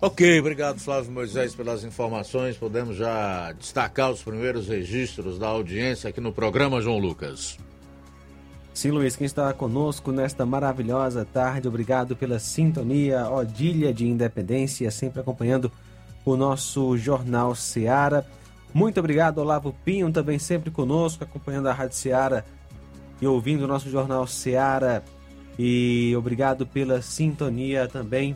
[0.00, 2.56] Ok, obrigado Flávio Moisés pelas informações.
[2.56, 7.56] Podemos já destacar os primeiros registros da audiência aqui no programa João Lucas.
[8.74, 15.20] Sim, Luiz, quem está conosco nesta maravilhosa tarde, obrigado pela sintonia, Odília de Independência, sempre
[15.20, 15.70] acompanhando
[16.24, 18.26] o nosso Jornal Seara.
[18.74, 22.44] Muito obrigado, Olavo Pinho, também sempre conosco, acompanhando a Rádio Seara
[23.22, 25.04] e ouvindo o nosso Jornal Seara.
[25.56, 28.34] E obrigado pela sintonia também,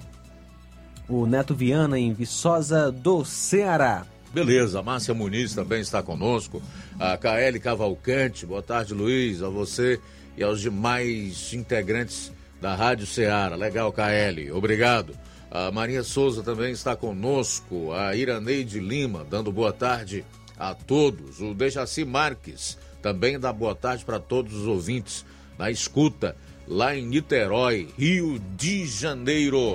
[1.08, 4.06] o Neto Viana, em Viçosa do Ceará.
[4.32, 6.62] Beleza, Márcia Muniz também está conosco,
[6.96, 10.00] a KL Cavalcante, boa tarde, Luiz, a você
[10.38, 13.56] e aos demais integrantes da Rádio Ceará.
[13.56, 15.18] Legal, KL, obrigado.
[15.50, 20.24] A Maria Souza também está conosco, a Iraneide Lima, dando boa tarde
[20.56, 21.40] a todos.
[21.40, 25.26] O Dejaci Marques também dá boa tarde para todos os ouvintes
[25.58, 26.36] na escuta
[26.68, 29.74] lá em Niterói, Rio de Janeiro.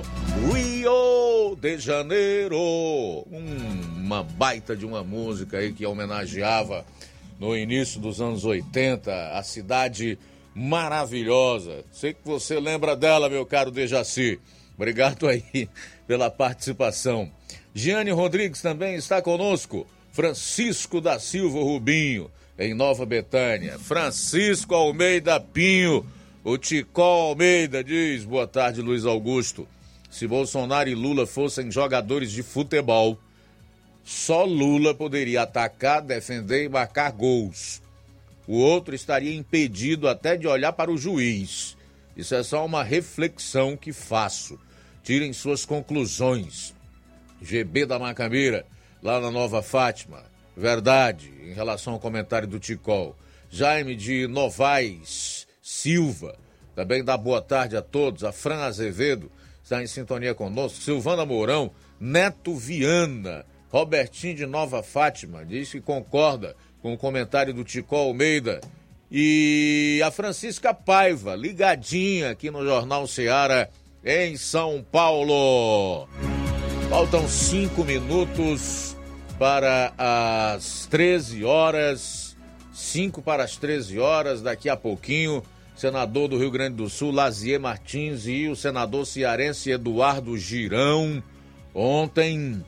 [0.50, 3.26] Rio de Janeiro!
[3.26, 6.86] Uma baita de uma música aí que homenageava
[7.38, 10.18] no início dos anos 80 a cidade
[10.54, 11.84] maravilhosa.
[11.90, 14.38] Sei que você lembra dela, meu caro Dejaci.
[14.76, 15.68] Obrigado aí
[16.06, 17.30] pela participação.
[17.74, 19.86] Giane Rodrigues também está conosco.
[20.12, 23.78] Francisco da Silva Rubinho, em Nova Betânia.
[23.80, 26.06] Francisco Almeida Pinho,
[26.44, 29.66] o Ticó Almeida diz: Boa tarde, Luiz Augusto.
[30.08, 33.18] Se Bolsonaro e Lula fossem jogadores de futebol,
[34.04, 37.82] só Lula poderia atacar, defender e marcar gols.
[38.46, 41.76] O outro estaria impedido até de olhar para o juiz.
[42.16, 44.58] Isso é só uma reflexão que faço.
[45.02, 46.74] Tirem suas conclusões.
[47.40, 48.64] GB da Macambira,
[49.02, 50.22] lá na Nova Fátima.
[50.56, 53.16] Verdade, em relação ao comentário do Ticol.
[53.50, 56.36] Jaime de Novaes Silva,
[56.74, 58.24] também dá boa tarde a todos.
[58.24, 59.30] A Fran Azevedo
[59.62, 60.80] está em sintonia conosco.
[60.80, 66.54] Silvana Mourão, Neto Viana, Robertinho de Nova Fátima, diz que concorda
[66.84, 68.60] com o comentário do Ticol Almeida.
[69.10, 73.70] E a Francisca Paiva, ligadinha aqui no Jornal Seara,
[74.04, 76.06] em São Paulo.
[76.90, 78.94] Faltam cinco minutos
[79.38, 82.36] para as 13 horas.
[82.70, 84.42] Cinco para as 13 horas.
[84.42, 85.42] Daqui a pouquinho,
[85.74, 91.22] senador do Rio Grande do Sul, Lazier Martins, e o senador cearense Eduardo Girão,
[91.74, 92.62] ontem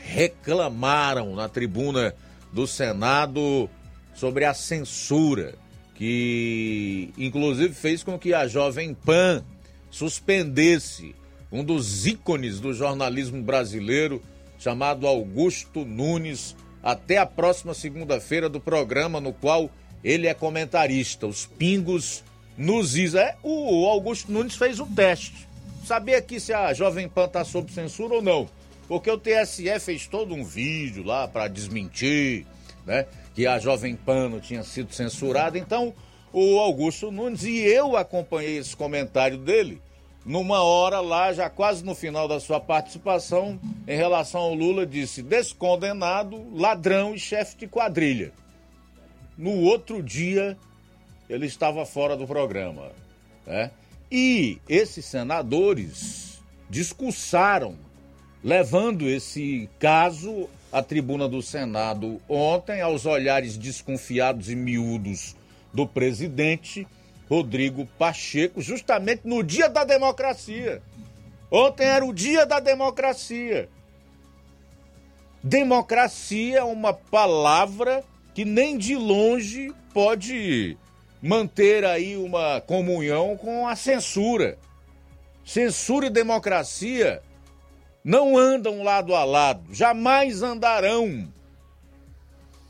[0.00, 2.14] reclamaram na tribuna
[2.52, 3.68] do Senado
[4.14, 5.54] sobre a censura,
[5.94, 9.44] que inclusive fez com que a Jovem Pan
[9.90, 11.14] suspendesse
[11.50, 14.22] um dos ícones do jornalismo brasileiro,
[14.58, 19.70] chamado Augusto Nunes, até a próxima segunda-feira do programa no qual
[20.02, 21.26] ele é comentarista.
[21.26, 22.24] Os Pingos
[22.56, 23.14] nos Is.
[23.14, 25.46] É, o Augusto Nunes fez um teste.
[25.84, 28.48] Sabia aqui se a Jovem Pan está sob censura ou não.
[28.92, 32.44] Porque o TSE fez todo um vídeo lá para desmentir,
[32.84, 33.06] né?
[33.34, 35.56] Que a Jovem Pan não tinha sido censurada.
[35.56, 35.94] Então,
[36.30, 39.80] o Augusto Nunes, e eu acompanhei esse comentário dele,
[40.26, 45.22] numa hora lá, já quase no final da sua participação, em relação ao Lula, disse
[45.22, 48.30] descondenado, ladrão e chefe de quadrilha.
[49.38, 50.54] No outro dia,
[51.30, 52.92] ele estava fora do programa.
[53.46, 53.70] Né?
[54.10, 57.74] E esses senadores discursaram,
[58.42, 65.36] levando esse caso à tribuna do Senado ontem, aos olhares desconfiados e miúdos
[65.72, 66.86] do presidente
[67.28, 70.82] Rodrigo Pacheco, justamente no dia da democracia.
[71.50, 73.68] Ontem era o dia da democracia.
[75.42, 80.76] Democracia é uma palavra que nem de longe pode
[81.22, 84.58] manter aí uma comunhão com a censura.
[85.44, 87.22] Censura e democracia
[88.04, 91.32] não andam lado a lado, jamais andarão.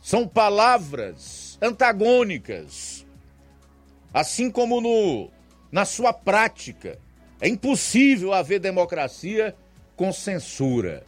[0.03, 3.07] São palavras antagônicas.
[4.13, 5.31] Assim como no,
[5.71, 6.99] na sua prática,
[7.41, 9.57] é impossível haver democracia
[9.97, 11.05] com censura.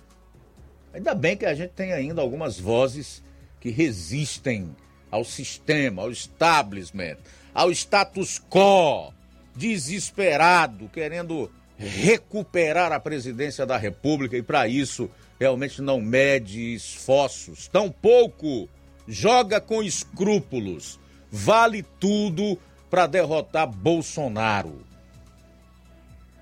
[0.92, 3.22] Ainda bem que a gente tem ainda algumas vozes
[3.60, 4.74] que resistem
[5.10, 7.16] ao sistema, ao establishment,
[7.52, 9.12] ao status quo,
[9.54, 18.68] desesperado, querendo recuperar a presidência da República e, para isso, realmente não mede esforços, tampouco
[19.06, 20.98] joga com escrúpulos,
[21.30, 22.58] vale tudo
[22.88, 24.84] para derrotar Bolsonaro.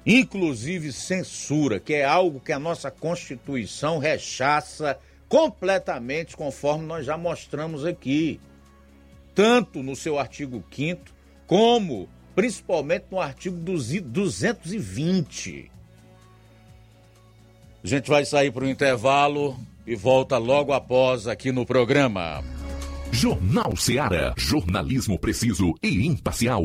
[0.04, 7.86] Inclusive censura, que é algo que a nossa Constituição rechaça completamente, conforme nós já mostramos
[7.86, 8.40] aqui.
[9.34, 11.04] Tanto no seu artigo 5
[11.46, 15.70] como principalmente no artigo 220.
[17.82, 19.56] A gente vai sair para o intervalo
[19.86, 22.42] e volta logo após aqui no programa.
[23.10, 24.32] Jornal Seara.
[24.38, 26.62] Jornalismo preciso e imparcial.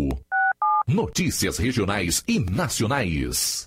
[0.88, 3.66] Notícias regionais e nacionais.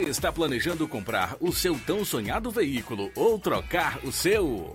[0.00, 4.74] Está planejando comprar o seu tão sonhado veículo ou trocar o seu?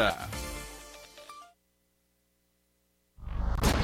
[0.00, 0.49] Yeah.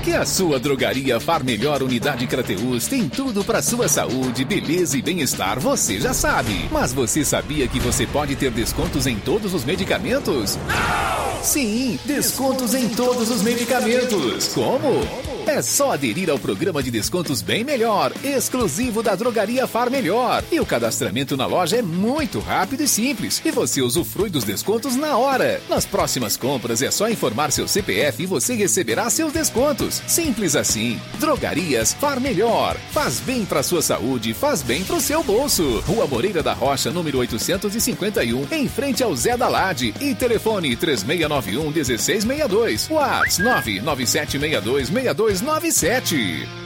[0.06, 5.02] Que a sua drogaria Far Melhor Unidade Crateus tem tudo para sua saúde, beleza e
[5.02, 6.68] bem-estar, você já sabe.
[6.70, 10.56] Mas você sabia que você pode ter descontos em todos os medicamentos?
[10.68, 11.26] Não!
[11.42, 14.48] Sim, descontos em todos os medicamentos.
[14.48, 15.06] Como?
[15.46, 20.42] É só aderir ao programa de descontos Bem Melhor, exclusivo da Drogaria Far Melhor.
[20.50, 23.40] E o cadastramento na loja é muito rápido e simples.
[23.44, 25.60] E você usufrui dos descontos na hora.
[25.68, 29.95] Nas próximas compras é só informar seu CPF e você receberá seus descontos.
[30.06, 31.00] Simples assim.
[31.18, 32.76] Drogarias Far Melhor.
[32.92, 35.80] Faz bem para sua saúde, faz bem para o seu bolso.
[35.80, 39.94] Rua Moreira da Rocha, número 851, em frente ao Zé da Lade.
[40.00, 42.90] E telefone 3691 1662.
[42.90, 46.65] WhatsApp 99762 6297.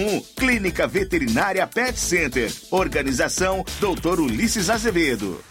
[0.01, 0.25] 981658401.
[0.35, 2.51] Clínica Veterinária Pet Center.
[2.71, 4.19] Organização Dr.
[4.19, 5.50] Ulisses Azevedo.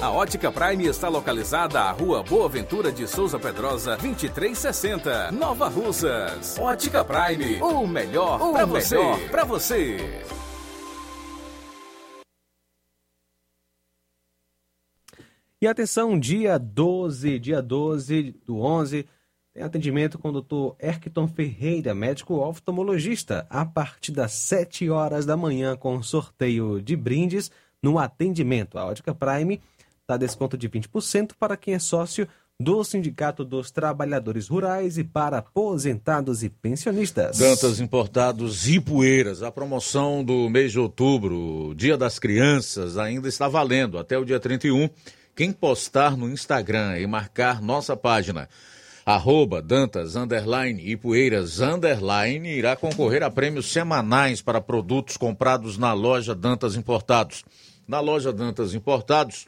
[0.00, 6.58] A Ótica Prime está localizada à Rua Boa Ventura de Souza Pedrosa, 2360, Nova Russas.
[6.58, 8.96] Ótica Prime, o melhor para você.
[9.30, 9.98] Pra você.
[15.60, 19.06] E atenção, dia 12, dia 12 do 11,
[19.52, 20.76] tem atendimento com o Dr.
[20.78, 27.50] Erkton Ferreira, médico oftalmologista, a partir das 7 horas da manhã, com sorteio de brindes
[27.86, 28.78] no atendimento.
[28.78, 29.62] A Ótica Prime
[30.08, 32.26] dá desconto de 20% para quem é sócio
[32.58, 37.38] do Sindicato dos Trabalhadores Rurais e para aposentados e pensionistas.
[37.38, 39.40] Dantas Importados e Poeiras.
[39.40, 44.40] A promoção do mês de outubro, Dia das Crianças, ainda está valendo até o dia
[44.40, 44.90] 31.
[45.36, 48.48] Quem postar no Instagram e marcar nossa página
[49.04, 55.92] arroba Dantas, underline e Poeiras, underline, irá concorrer a prêmios semanais para produtos comprados na
[55.92, 57.44] loja Dantas Importados.
[57.86, 59.46] Na loja Dantas Importados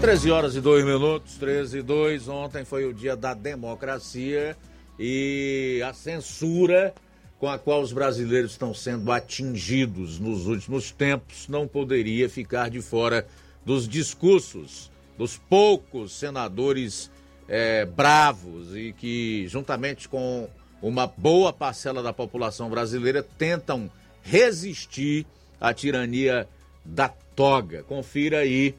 [0.00, 2.28] Treze horas e dois minutos, 13 e 2.
[2.28, 4.56] Ontem foi o dia da democracia
[4.98, 6.94] e a censura
[7.38, 12.80] com a qual os brasileiros estão sendo atingidos nos últimos tempos não poderia ficar de
[12.80, 13.26] fora
[13.66, 17.10] dos discursos dos poucos senadores
[17.48, 20.48] é, bravos e que, juntamente com
[20.80, 23.90] uma boa parcela da população brasileira, tentam
[24.22, 25.26] resistir
[25.60, 26.48] à tirania
[26.84, 27.82] da toga.
[27.82, 28.74] Confira aí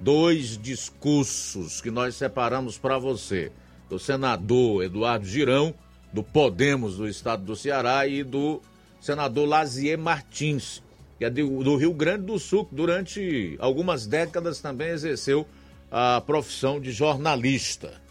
[0.00, 3.52] dois discursos que nós separamos para você:
[3.88, 5.74] do senador Eduardo Girão,
[6.12, 8.60] do Podemos do estado do Ceará, e do
[9.00, 10.82] senador Lazier Martins,
[11.18, 15.46] que é do Rio Grande do Sul, que durante algumas décadas também exerceu
[15.90, 18.02] a profissão de jornalista.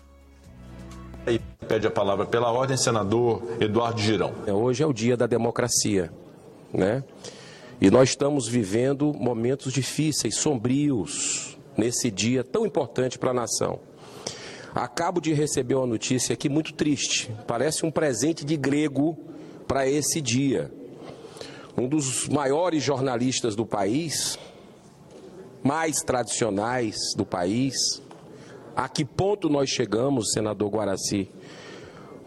[1.26, 4.34] Aí pede a palavra pela ordem, senador Eduardo Girão.
[4.48, 6.12] Hoje é o dia da democracia,
[6.74, 7.04] né?
[7.82, 13.80] E nós estamos vivendo momentos difíceis, sombrios, nesse dia tão importante para a nação.
[14.74, 17.30] Acabo de receber uma notícia aqui muito triste.
[17.46, 19.18] Parece um presente de grego
[19.68, 20.72] para esse dia.
[21.78, 24.38] Um dos maiores jornalistas do país,
[25.64, 28.02] mais tradicionais do país.
[28.76, 31.30] A que ponto nós chegamos, senador Guaraci?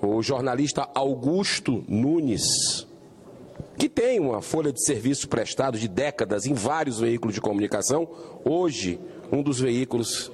[0.00, 2.86] O jornalista Augusto Nunes,
[3.78, 8.08] que tem uma folha de serviço prestado de décadas em vários veículos de comunicação,
[8.44, 10.30] hoje um dos veículos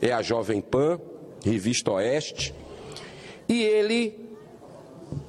[0.00, 1.00] é a Jovem Pan,
[1.44, 2.54] Revista Oeste,
[3.48, 4.25] e ele,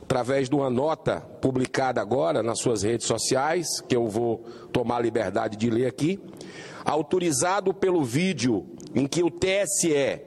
[0.08, 4.38] através de uma nota publicada agora nas suas redes sociais, que eu vou
[4.72, 6.18] tomar liberdade de ler aqui,
[6.86, 10.22] autorizado pelo vídeo em que o TSE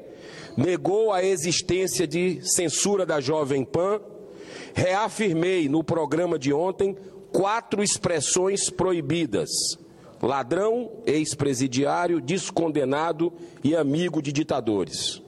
[0.55, 4.03] negou a existência de censura da Jovem Pan,
[4.75, 6.95] reafirmei no programa de ontem
[7.33, 9.49] quatro expressões proibidas:
[10.21, 13.33] ladrão, ex-presidiário, descondenado
[13.65, 15.23] e amigo de ditadores.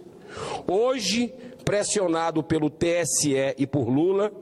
[0.67, 1.33] Hoje,
[1.65, 4.33] pressionado pelo TSE e por Lula,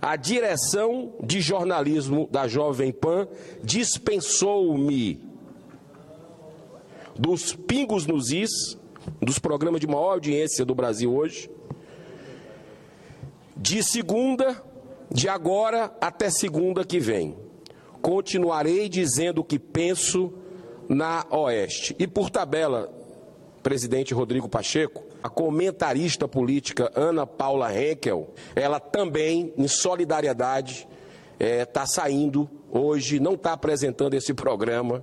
[0.00, 3.26] a direção de jornalismo da Jovem Pan
[3.62, 5.20] dispensou-me
[7.18, 8.78] dos pingos nos is,
[9.20, 11.50] dos programas de maior audiência do Brasil hoje,
[13.56, 14.62] de segunda,
[15.10, 17.36] de agora até segunda que vem.
[18.02, 20.34] Continuarei dizendo o que penso
[20.88, 21.96] na Oeste.
[21.98, 22.92] E por tabela,
[23.62, 30.86] presidente Rodrigo Pacheco, a comentarista política Ana Paula Henkel, ela também, em solidariedade,
[31.40, 35.02] está é, saindo hoje, não está apresentando esse programa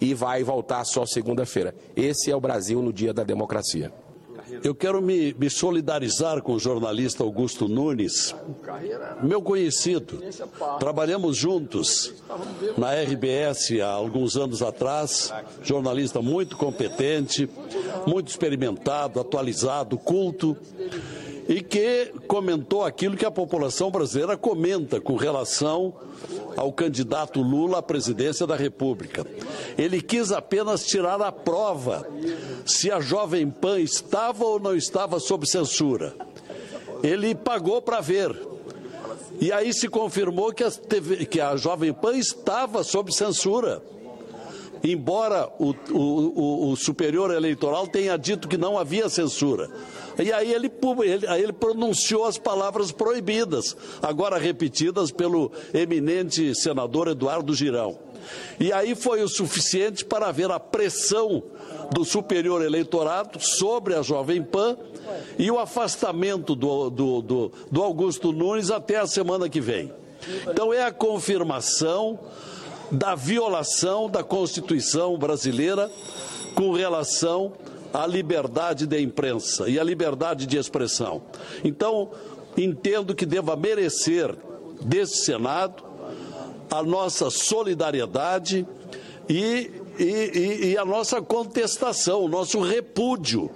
[0.00, 1.76] e vai voltar só segunda-feira.
[1.94, 3.92] Esse é o Brasil no dia da democracia.
[4.64, 8.34] Eu quero me, me, solidarizar com o jornalista Augusto Nunes,
[9.22, 10.22] meu conhecido.
[10.78, 12.14] Trabalhamos juntos
[12.76, 15.32] na RBS há alguns anos atrás.
[15.62, 17.48] Jornalista muito competente,
[18.06, 20.56] muito experimentado, atualizado, culto
[21.48, 25.92] e que comentou aquilo que a população brasileira comenta com relação
[26.56, 29.26] ao candidato Lula à presidência da República.
[29.76, 32.06] Ele quis apenas tirar a prova
[32.64, 36.14] se a Jovem Pan estava ou não estava sob censura.
[37.02, 38.36] Ele pagou para ver.
[39.40, 43.82] E aí se confirmou que a, TV, que a Jovem Pan estava sob censura
[44.84, 49.70] embora o, o, o, superior eleitoral tenha dito que não havia censura.
[50.18, 50.70] E aí ele,
[51.04, 57.98] ele, aí ele pronunciou as palavras proibidas, agora repetidas pelo eminente senador Eduardo Girão.
[58.58, 61.42] E aí foi o suficiente para ver a pressão
[61.92, 64.76] do superior eleitorado sobre a Jovem Pan
[65.38, 69.92] e o afastamento do, do, do, do Augusto Nunes até a semana que vem.
[70.48, 72.18] Então é a confirmação
[72.90, 75.90] da violação da Constituição brasileira
[76.54, 77.52] com relação
[77.92, 81.22] à liberdade de imprensa e à liberdade de expressão.
[81.64, 82.10] Então,
[82.56, 84.34] entendo que deva merecer
[84.80, 85.84] desse Senado
[86.70, 88.66] a nossa solidariedade
[89.28, 93.50] e, e, e, a nossa contestação, o nosso repúdio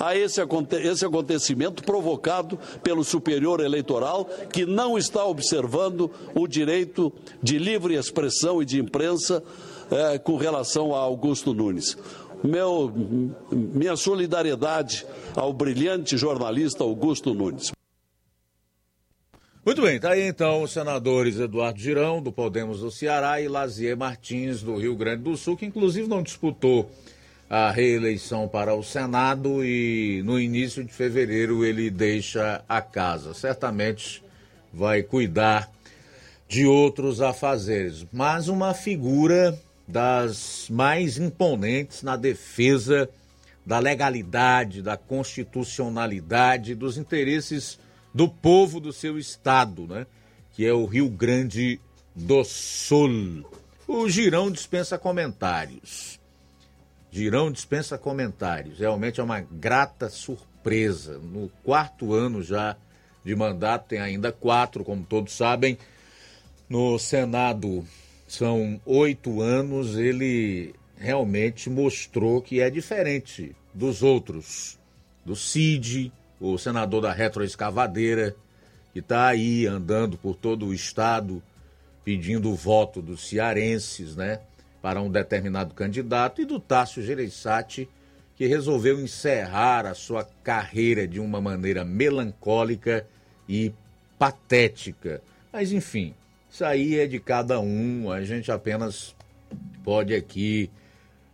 [0.00, 0.40] a esse,
[0.82, 7.12] esse acontecimento provocado pelo superior eleitoral que não está observando o direito
[7.42, 9.42] de livre expressão e de imprensa
[9.90, 11.96] eh, com relação a Augusto Nunes.
[12.42, 12.92] Meu,
[13.50, 17.72] minha solidariedade ao brilhante jornalista Augusto Nunes.
[19.66, 23.96] Muito bem, está aí então os senadores Eduardo Girão, do Podemos do Ceará, e Lazier
[23.96, 26.90] Martins, do Rio Grande do Sul, que inclusive não disputou
[27.50, 33.34] a reeleição para o Senado e no início de fevereiro ele deixa a casa.
[33.34, 34.22] Certamente
[34.72, 35.70] vai cuidar
[36.48, 39.58] de outros afazeres, mas uma figura
[39.88, 43.08] das mais imponentes na defesa
[43.64, 47.78] da legalidade, da constitucionalidade, dos interesses
[48.14, 50.06] do povo do seu estado, né?
[50.52, 51.80] Que é o Rio Grande
[52.14, 53.44] do Sul.
[53.86, 56.18] O Girão dispensa comentários.
[57.10, 58.78] Girão dispensa comentários.
[58.78, 61.18] Realmente é uma grata surpresa.
[61.18, 62.76] No quarto ano já
[63.24, 65.78] de mandato, tem ainda quatro, como todos sabem.
[66.68, 67.86] No Senado
[68.28, 74.78] são oito anos, ele realmente mostrou que é diferente dos outros.
[75.24, 78.36] Do Cid, o senador da retroescavadeira,
[78.92, 81.42] que está aí andando por todo o estado
[82.04, 84.40] pedindo o voto dos cearenses, né?
[84.80, 87.88] Para um determinado candidato, e do Tássio Gereissati,
[88.34, 93.06] que resolveu encerrar a sua carreira de uma maneira melancólica
[93.48, 93.72] e
[94.18, 95.20] patética.
[95.52, 96.14] Mas enfim,
[96.50, 99.14] isso aí é de cada um, a gente apenas
[99.84, 100.70] pode aqui,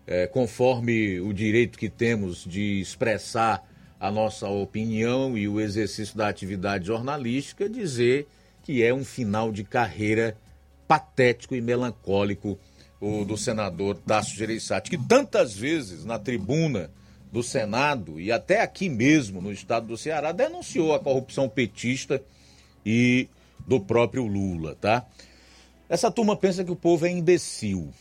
[0.07, 3.67] é, conforme o direito que temos de expressar
[3.99, 8.27] a nossa opinião e o exercício da atividade jornalística, dizer
[8.63, 10.37] que é um final de carreira
[10.87, 12.59] patético e melancólico
[13.01, 16.91] o do senador Dácio Gereissati, que tantas vezes na tribuna
[17.31, 22.23] do Senado e até aqui mesmo no estado do Ceará denunciou a corrupção petista
[22.87, 23.29] e
[23.67, 25.07] do próprio Lula, tá?
[25.89, 27.93] Essa turma pensa que o povo é imbecil,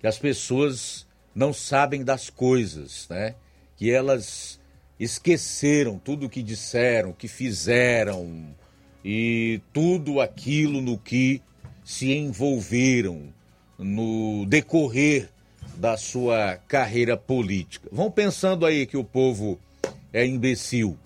[0.00, 3.34] que as pessoas não sabem das coisas, né?
[3.76, 4.60] Que elas
[4.98, 8.54] esqueceram tudo o que disseram, que fizeram
[9.04, 11.40] e tudo aquilo no que
[11.84, 13.32] se envolveram
[13.78, 15.30] no decorrer
[15.76, 17.88] da sua carreira política.
[17.92, 19.58] Vão pensando aí que o povo
[20.12, 20.98] é imbecil.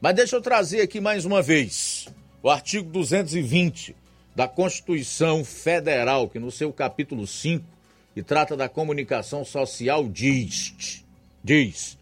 [0.00, 2.08] Mas deixa eu trazer aqui mais uma vez
[2.44, 3.96] o artigo 220
[4.36, 7.64] da Constituição Federal, que no seu capítulo 5,
[8.12, 11.02] que trata da comunicação social, diz,
[11.42, 11.96] diz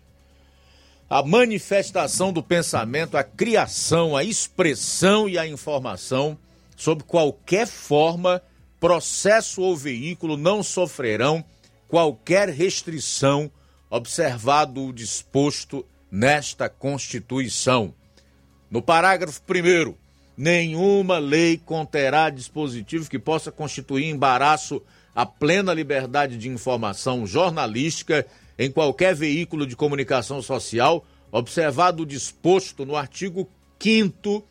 [1.09, 6.37] a manifestação do pensamento, a criação, a expressão e a informação
[6.77, 8.43] sob qualquer forma,
[8.81, 11.45] processo ou veículo não sofrerão
[11.87, 13.49] qualquer restrição,
[13.89, 17.95] observado o disposto nesta Constituição.
[18.69, 20.02] No parágrafo 1,
[20.37, 24.83] nenhuma lei conterá dispositivo que possa constituir embaraço
[25.15, 28.27] à plena liberdade de informação jornalística
[28.59, 34.45] em qualquer veículo de comunicação social, observado o disposto no artigo 5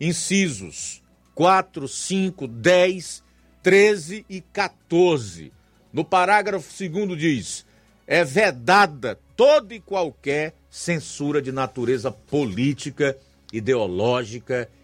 [0.00, 1.02] incisos
[1.34, 3.22] 4, 5, 10,
[3.62, 5.52] 13 e 14.
[5.92, 7.66] No parágrafo 2 diz:
[8.06, 13.16] é vedada toda e qualquer censura de natureza política,
[13.52, 14.81] ideológica e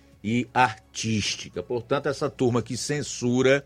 [0.53, 1.63] artística.
[1.63, 3.65] Portanto, essa turma que censura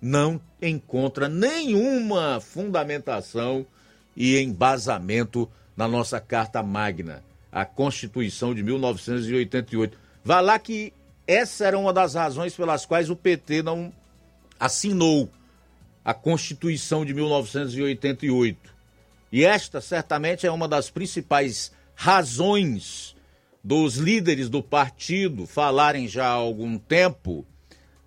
[0.00, 3.64] não encontra nenhuma fundamentação
[4.16, 9.96] e embasamento na nossa Carta Magna, a Constituição de 1988.
[10.24, 10.92] Vá lá que
[11.26, 13.92] essa era uma das razões pelas quais o PT não
[14.58, 15.30] assinou
[16.04, 18.72] a Constituição de 1988.
[19.30, 23.16] E esta certamente é uma das principais razões
[23.62, 27.46] dos líderes do partido falarem já há algum tempo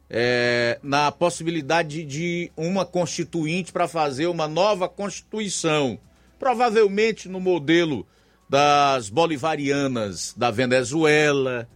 [0.10, 5.98] é, na possibilidade de uma constituinte para fazer uma nova Constituição,
[6.38, 8.06] provavelmente no modelo
[8.50, 11.68] das bolivarianas da Venezuela,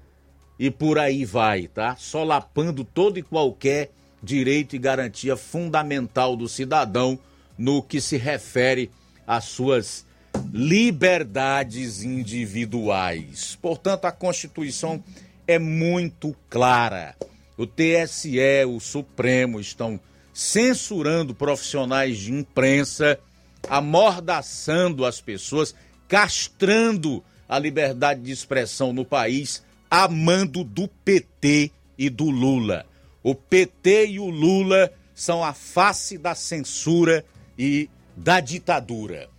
[0.59, 1.95] e por aí vai, tá?
[1.95, 7.17] Solapando todo e qualquer direito e garantia fundamental do cidadão
[7.57, 8.91] no que se refere
[9.25, 10.05] às suas
[10.51, 13.57] liberdades individuais.
[13.61, 15.03] Portanto, a Constituição
[15.47, 17.15] é muito clara.
[17.57, 19.99] O TSE, o Supremo estão
[20.33, 23.19] censurando profissionais de imprensa,
[23.67, 25.75] amordaçando as pessoas,
[26.07, 32.85] castrando a liberdade de expressão no país a mando do PT e do Lula.
[33.23, 37.25] O PT e o Lula são a face da censura
[37.57, 39.29] e da ditadura.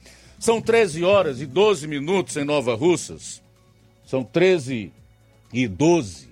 [0.41, 3.43] São 13 horas e 12 minutos em Nova Russas.
[4.07, 4.91] São 13
[5.53, 6.31] e 12.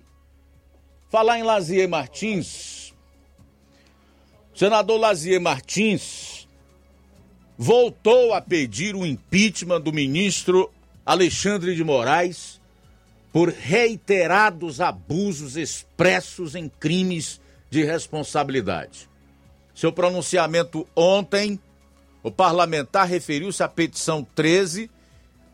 [1.11, 2.94] Falar em Lazier Martins.
[4.54, 6.48] Senador Lazier Martins
[7.59, 10.72] voltou a pedir o impeachment do ministro
[11.04, 12.59] Alexandre de Moraes
[13.30, 19.06] por reiterados abusos expressos em crimes de responsabilidade.
[19.74, 21.61] Seu pronunciamento ontem,
[22.22, 24.90] o parlamentar referiu-se à petição 13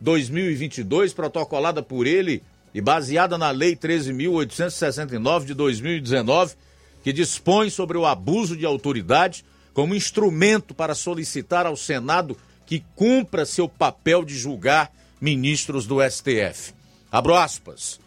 [0.01, 2.43] 2022 protocolada por ele
[2.75, 6.55] e baseada na lei 13869 de 2019,
[7.03, 12.37] que dispõe sobre o abuso de autoridade como instrumento para solicitar ao Senado
[12.67, 16.75] que cumpra seu papel de julgar ministros do STF.
[17.11, 18.01] Abro aspas.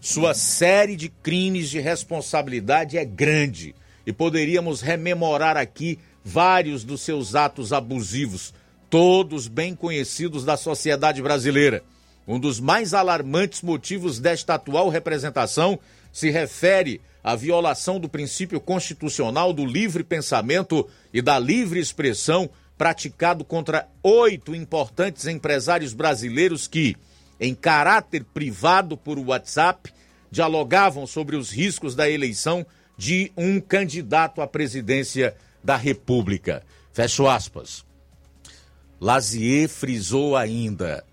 [0.00, 3.74] Sua série de crimes de responsabilidade é grande
[4.06, 8.54] e poderíamos rememorar aqui vários dos seus atos abusivos,
[8.88, 11.84] todos bem conhecidos da sociedade brasileira.
[12.26, 15.78] Um dos mais alarmantes motivos desta atual representação
[16.10, 22.48] se refere à violação do princípio constitucional do livre pensamento e da livre expressão
[22.78, 26.96] praticado contra oito importantes empresários brasileiros que,
[27.38, 29.92] em caráter privado por WhatsApp,
[30.30, 32.66] dialogavam sobre os riscos da eleição
[32.96, 36.62] de um candidato à presidência da República.
[36.92, 37.84] Fecho aspas.
[39.00, 41.04] Lazier frisou ainda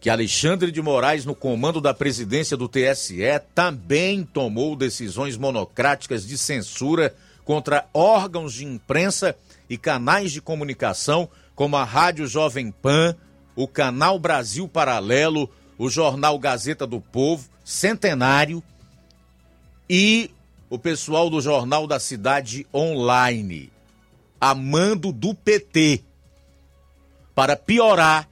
[0.00, 3.22] que Alexandre de Moraes, no comando da presidência do TSE,
[3.54, 9.36] também tomou decisões monocráticas de censura contra órgãos de imprensa
[9.70, 13.14] e canais de comunicação, como a Rádio Jovem Pan,
[13.54, 15.48] o Canal Brasil Paralelo,
[15.78, 18.60] o Jornal Gazeta do Povo, Centenário
[19.88, 20.32] e
[20.72, 23.70] o pessoal do Jornal da Cidade Online,
[24.40, 26.02] amando do PT.
[27.34, 28.26] Para piorar,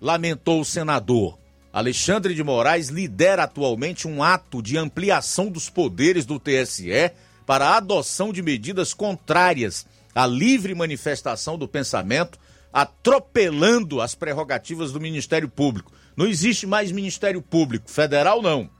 [0.00, 1.38] lamentou o senador.
[1.70, 7.12] Alexandre de Moraes lidera atualmente um ato de ampliação dos poderes do TSE
[7.44, 12.38] para a adoção de medidas contrárias à livre manifestação do pensamento,
[12.72, 15.92] atropelando as prerrogativas do Ministério Público.
[16.16, 18.70] Não existe mais Ministério Público, federal não.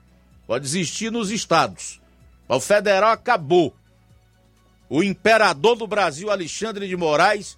[0.47, 2.03] Pode existir nos estados.
[2.47, 3.75] O federal acabou.
[4.89, 7.57] O imperador do Brasil, Alexandre de Moraes,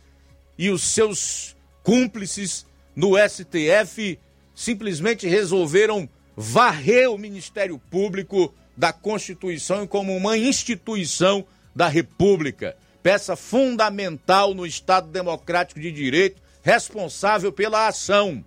[0.57, 2.65] e os seus cúmplices
[2.95, 4.19] no STF
[4.55, 14.53] simplesmente resolveram varrer o Ministério Público da Constituição como uma instituição da República, peça fundamental
[14.53, 18.43] no Estado Democrático de Direito, responsável pela ação.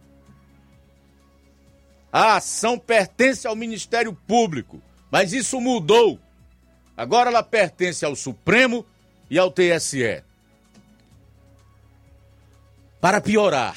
[2.12, 6.18] A ação pertence ao Ministério Público, mas isso mudou.
[6.96, 8.84] Agora ela pertence ao Supremo
[9.30, 10.22] e ao TSE.
[13.00, 13.76] Para piorar,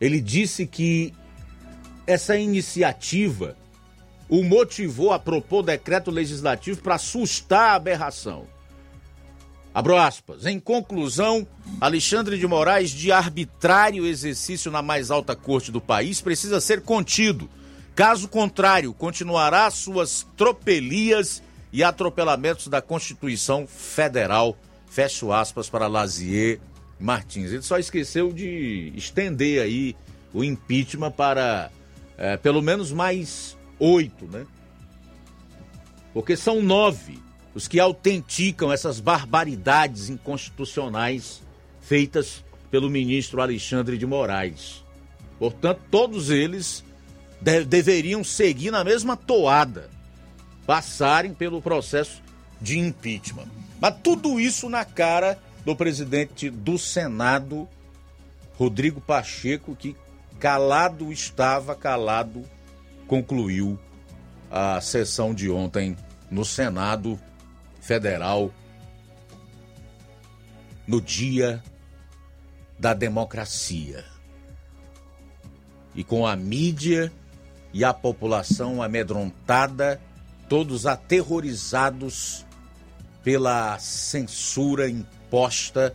[0.00, 1.12] ele disse que
[2.06, 3.56] essa iniciativa
[4.28, 8.46] o motivou a propor decreto legislativo para assustar a aberração.
[9.76, 10.46] Abro aspas.
[10.46, 11.46] Em conclusão,
[11.78, 17.46] Alexandre de Moraes, de arbitrário exercício na mais alta corte do país, precisa ser contido.
[17.94, 24.56] Caso contrário, continuará suas tropelias e atropelamentos da Constituição Federal.
[24.86, 26.58] Fecho aspas para Lazier
[26.98, 27.52] Martins.
[27.52, 29.94] Ele só esqueceu de estender aí
[30.32, 31.70] o impeachment para
[32.16, 34.46] é, pelo menos mais oito, né?
[36.14, 37.25] Porque são nove
[37.56, 41.40] os que autenticam essas barbaridades inconstitucionais
[41.80, 44.84] feitas pelo ministro Alexandre de Moraes.
[45.38, 46.84] Portanto, todos eles
[47.40, 49.88] de deveriam seguir na mesma toada,
[50.66, 52.22] passarem pelo processo
[52.60, 53.48] de impeachment.
[53.80, 57.66] Mas tudo isso na cara do presidente do Senado,
[58.58, 59.96] Rodrigo Pacheco, que
[60.38, 62.44] calado estava, calado
[63.06, 63.78] concluiu
[64.50, 65.96] a sessão de ontem
[66.30, 67.18] no Senado
[67.86, 68.52] Federal,
[70.86, 71.62] no dia
[72.78, 74.04] da democracia.
[75.94, 77.12] E com a mídia
[77.72, 80.00] e a população amedrontada,
[80.48, 82.44] todos aterrorizados
[83.22, 85.94] pela censura imposta posta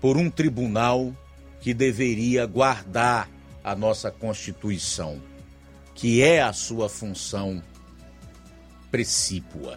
[0.00, 1.14] por um tribunal
[1.60, 3.28] que deveria guardar
[3.64, 5.20] a nossa Constituição,
[5.94, 7.62] que é a sua função
[8.96, 9.76] precípua.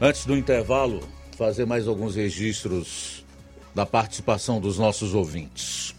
[0.00, 1.02] Antes do intervalo,
[1.36, 3.26] fazer mais alguns registros
[3.74, 5.92] da participação dos nossos ouvintes.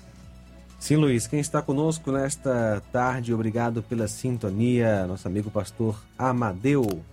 [0.79, 7.03] Sim, Luiz, quem está conosco nesta tarde, obrigado pela sintonia, nosso amigo pastor Amadeu.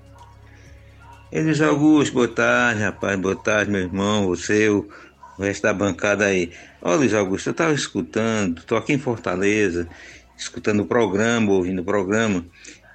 [1.32, 4.88] Elis Augusto, boa tarde, rapaz, boa tarde, meu irmão, você, o
[5.36, 6.52] resto da bancada aí.
[6.88, 9.88] Olha, Luiz Augusto, eu estava escutando, estou aqui em Fortaleza,
[10.38, 12.46] escutando o programa, ouvindo o programa,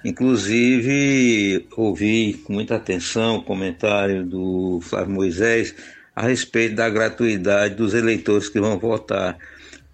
[0.02, 5.74] inclusive ouvi com muita atenção o comentário do Flávio Moisés
[6.16, 9.36] a respeito da gratuidade dos eleitores que vão votar.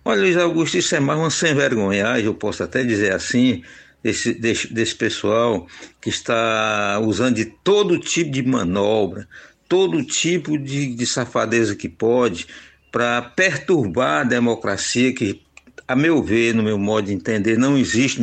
[0.05, 3.65] Olha, Luiz Augusto, isso é mais uma sem vergonha, eu posso até dizer assim,
[4.01, 5.67] desse, desse, desse pessoal
[6.01, 9.27] que está usando de todo tipo de manobra,
[9.69, 12.47] todo tipo de, de safadeza que pode
[12.99, 15.41] para perturbar a democracia que
[15.87, 18.21] a meu ver, no meu modo de entender, não existe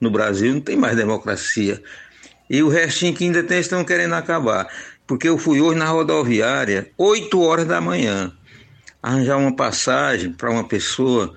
[0.00, 1.80] no Brasil, não tem mais democracia.
[2.50, 4.66] E o restinho que ainda tem estão querendo acabar.
[5.06, 8.32] Porque eu fui hoje na rodoviária, 8 horas da manhã,
[9.00, 11.32] arranjar uma passagem para uma pessoa,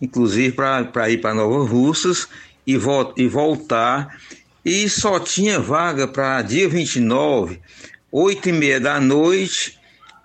[0.00, 2.28] inclusive para ir para Nova Russas
[2.64, 4.16] e, vo e voltar.
[4.64, 7.60] E só tinha vaga para dia 29,
[8.12, 9.82] 8 e meia da noite,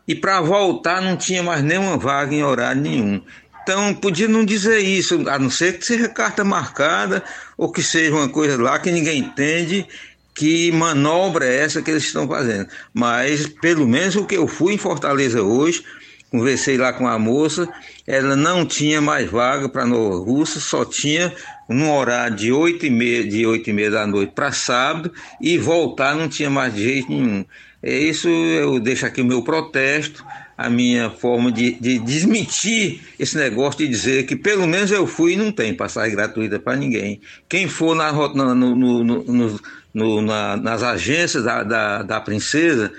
[0.09, 3.21] e para voltar não tinha mais nenhuma vaga em horário nenhum.
[3.61, 7.23] Então podia não dizer isso, a não ser que seja carta marcada
[7.55, 9.85] ou que seja uma coisa lá que ninguém entende
[10.33, 12.67] que manobra é essa que eles estão fazendo.
[12.91, 15.83] Mas pelo menos o que eu fui em Fortaleza hoje,
[16.31, 17.69] conversei lá com a moça,
[18.07, 21.31] ela não tinha mais vaga para Nova Russa, só tinha
[21.69, 25.55] um horário de 8 e meia, de 8 e meia da noite para sábado e
[25.59, 27.45] voltar não tinha mais jeito nenhum.
[27.81, 30.25] É isso, eu deixo aqui o meu protesto,
[30.57, 35.33] a minha forma de, de desmentir esse negócio de dizer que pelo menos eu fui
[35.33, 37.21] e não tem passagem gratuita para ninguém.
[37.47, 39.59] Quem for na, no, no,
[39.93, 42.91] no, na, nas agências da, da, da princesa,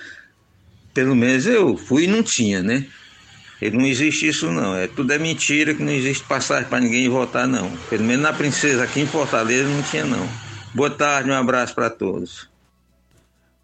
[0.95, 2.87] pelo menos eu fui e não tinha, né?
[3.61, 7.11] E não existe isso não, é tudo é mentira que não existe passagem para ninguém
[7.11, 7.71] votar não.
[7.91, 10.27] Pelo menos na princesa aqui em Fortaleza não tinha não.
[10.75, 12.50] Boa tarde, um abraço para todos.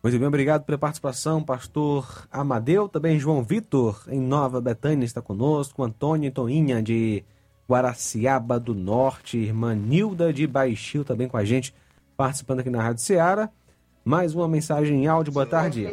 [0.07, 5.83] Muito bem, obrigado pela participação, pastor Amadeu, também João Vitor, em Nova Betânia, está conosco,
[5.83, 7.25] Antônio Toinha, de
[7.69, 11.75] Guaraciaba do Norte, irmã Nilda de Baixio, também com a gente,
[12.17, 13.51] participando aqui na Rádio Ceará.
[14.05, 15.89] Mais uma mensagem em áudio, boa tarde.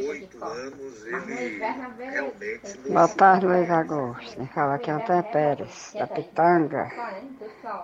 [2.88, 4.36] Boa tarde, Luiz Augusto.
[4.36, 6.88] Quem fala aqui é Antônio Pérez, da Pitanga.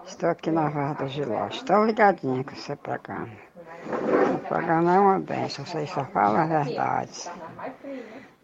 [0.05, 1.47] Estou aqui na Varra do Giló.
[1.47, 3.48] Estou ligadinha com você programa.
[4.35, 7.29] O programa é uma benção, vocês só falam a verdade.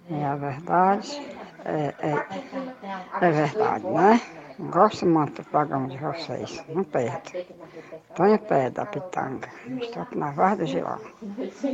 [0.09, 1.21] E a verdade
[1.65, 4.21] é, é, é verdade, né?
[4.57, 7.31] Gosto muito do programa de vocês, não perdo.
[8.15, 9.49] Tonho Pé, da Pitanga.
[9.81, 10.97] Estou aqui na Varda do Giló.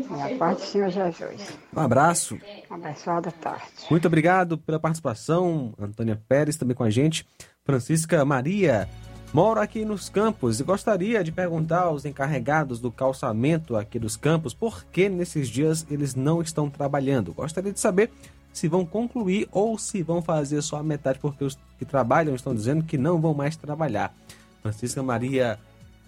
[0.09, 1.55] Minha paz do Senhor Jesus.
[1.75, 2.39] Um abraço.
[2.69, 3.65] Abençoada tarde.
[3.89, 7.27] Muito obrigado pela participação, Antônia Pérez também com a gente.
[7.63, 8.89] Francisca Maria
[9.33, 14.53] Moro aqui nos campos e gostaria de perguntar aos encarregados do calçamento aqui dos campos
[14.53, 17.33] por que nesses dias eles não estão trabalhando.
[17.33, 18.11] Gostaria de saber
[18.51, 22.53] se vão concluir ou se vão fazer só a metade, porque os que trabalham estão
[22.53, 24.13] dizendo que não vão mais trabalhar.
[24.61, 25.57] Francisca Maria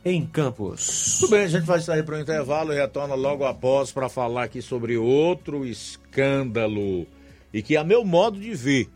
[0.04, 1.20] em Campos.
[1.22, 4.44] Tudo bem, a gente vai sair para o intervalo e retorna logo após para falar
[4.44, 7.08] aqui sobre outro escândalo
[7.54, 8.90] e que, a meu modo de ver,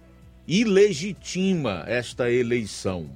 [0.46, 3.08] ilegitima esta eleição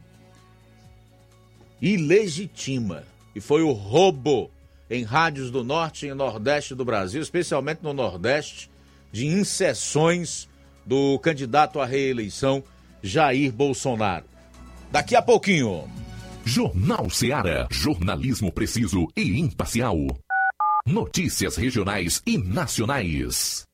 [1.82, 3.04] ilegitima.
[3.36, 4.52] E foi o roubo
[4.90, 8.70] em rádios do norte e nordeste do Brasil, especialmente no nordeste,
[9.12, 10.50] de inserções
[10.86, 12.64] do candidato à reeleição
[13.02, 14.26] Jair Bolsonaro.
[14.92, 15.90] Daqui a pouquinho.
[16.44, 17.68] Jornal Seara.
[17.72, 19.98] Jornalismo preciso e imparcial.
[20.86, 23.66] Notícias regionais e nacionais.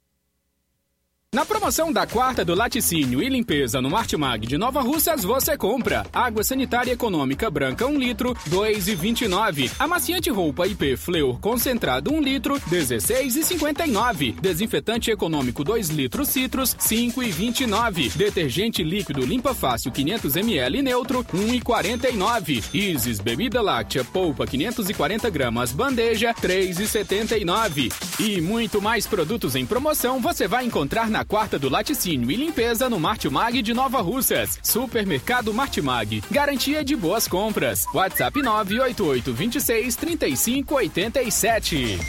[1.37, 6.03] Na promoção da quarta do laticínio e limpeza no Martimag de Nova Russas, você compra
[6.11, 9.69] água sanitária econômica branca 1 litro, 2,29.
[9.77, 14.33] Amaciante roupa IP Fleur concentrado 1 litro, 16,59.
[14.41, 18.17] Desinfetante econômico 2 litros Citrus, 5,29.
[18.17, 22.63] Detergente líquido limpa fácil 500 ml neutro, 1,49.
[22.73, 27.93] Isis bebida láctea polpa 540 gramas bandeja, 3,79.
[28.19, 32.89] E muito mais produtos em promoção você vai encontrar na quarta do laticínio e limpeza
[32.89, 34.57] no Martimag de Nova Russas.
[34.63, 36.23] Supermercado Martimag.
[36.31, 37.85] Garantia de boas compras.
[37.93, 41.99] WhatsApp 988 26 35 87.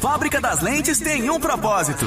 [0.00, 2.06] Fábrica das Lentes tem um propósito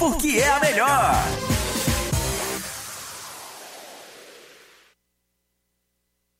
[0.01, 1.13] porque é a melhor.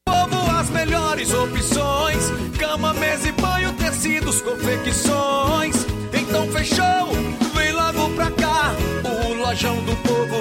[0.04, 5.76] Povo, as melhores opções: cama, mesa e banho, tecidos, confecções.
[6.12, 7.12] Então fechou,
[7.54, 8.72] vem logo pra cá.
[9.06, 10.41] O Lojão do Povo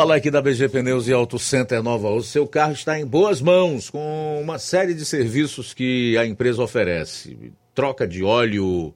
[0.00, 3.42] Fala aqui da BG Pneus e Auto Center Nova O seu carro está em boas
[3.42, 7.52] mãos com uma série de serviços que a empresa oferece.
[7.74, 8.94] Troca de óleo,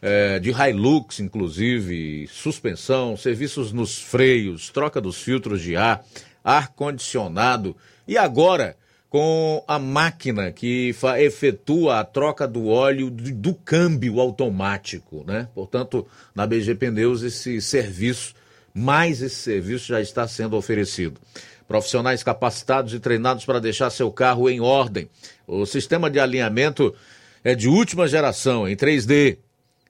[0.00, 6.02] é, de Hilux, inclusive, suspensão, serviços nos freios, troca dos filtros de ar,
[6.42, 7.76] ar-condicionado
[8.08, 8.78] e agora
[9.10, 15.48] com a máquina que efetua a troca do óleo do, do câmbio automático, né?
[15.54, 18.34] Portanto, na BG Pneus esse serviço
[18.76, 21.18] mais esse serviço já está sendo oferecido.
[21.66, 25.08] Profissionais capacitados e treinados para deixar seu carro em ordem.
[25.46, 26.94] O sistema de alinhamento
[27.42, 29.38] é de última geração, em 3D.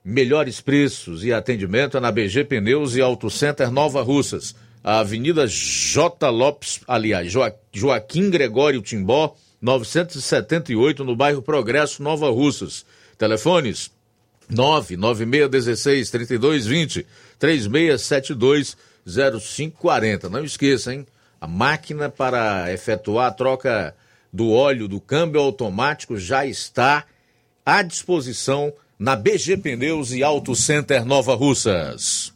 [0.04, 4.54] Melhores preços e atendimento é na BG Pneus e Auto Center Nova Russas.
[4.84, 6.30] A Avenida J.
[6.30, 7.32] Lopes, aliás,
[7.72, 12.86] Joaquim Gregório Timbó, 978, no bairro Progresso, Nova Russas.
[13.18, 13.90] Telefones
[14.48, 17.06] 99616 3220
[17.38, 18.76] 3672
[19.06, 20.28] 0540.
[20.28, 21.06] Não esqueça, hein?
[21.40, 23.94] A máquina para efetuar a troca
[24.32, 27.04] do óleo do câmbio automático já está
[27.64, 32.35] à disposição na BG Pneus e Auto Center Nova Russas.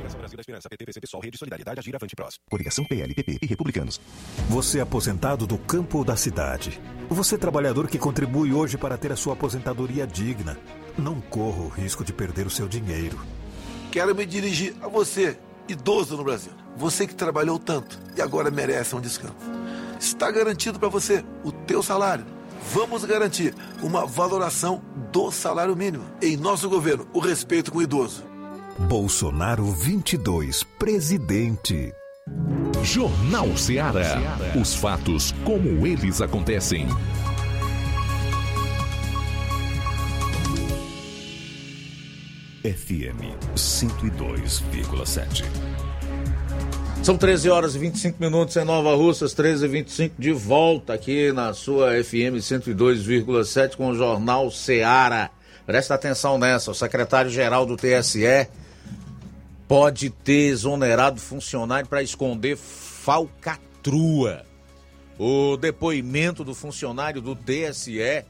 [0.41, 2.39] Esperança, PTVC Pessoal, Rede Solidariedade, Agir Avante Prós.
[2.49, 4.01] Coligação PLPP e Republicanos.
[4.49, 6.81] Você é aposentado do campo ou da cidade.
[7.09, 10.57] Você é trabalhador que contribui hoje para ter a sua aposentadoria digna.
[10.97, 13.19] Não corra o risco de perder o seu dinheiro.
[13.91, 15.37] Quero me dirigir a você,
[15.67, 16.51] idoso no Brasil.
[16.75, 19.35] Você que trabalhou tanto e agora merece um descanso.
[19.99, 22.25] Está garantido para você o teu salário.
[22.73, 24.81] Vamos garantir uma valoração
[25.11, 26.05] do salário mínimo.
[26.21, 28.30] Em nosso governo, o respeito com o idoso.
[28.79, 31.93] Bolsonaro 22, presidente.
[32.83, 34.37] Jornal Ceará.
[34.59, 36.87] Os fatos como eles acontecem.
[42.63, 45.43] FM 102,7.
[47.03, 51.31] São 13 horas e 25 minutos em Nova Russas, 13 e 25 de volta aqui
[51.31, 55.31] na sua FM 102,7 com o Jornal Ceará.
[55.65, 58.47] Presta atenção nessa, o secretário-geral do TSE
[59.71, 64.45] pode ter exonerado funcionário para esconder falcatrua.
[65.17, 68.25] O depoimento do funcionário do TSE,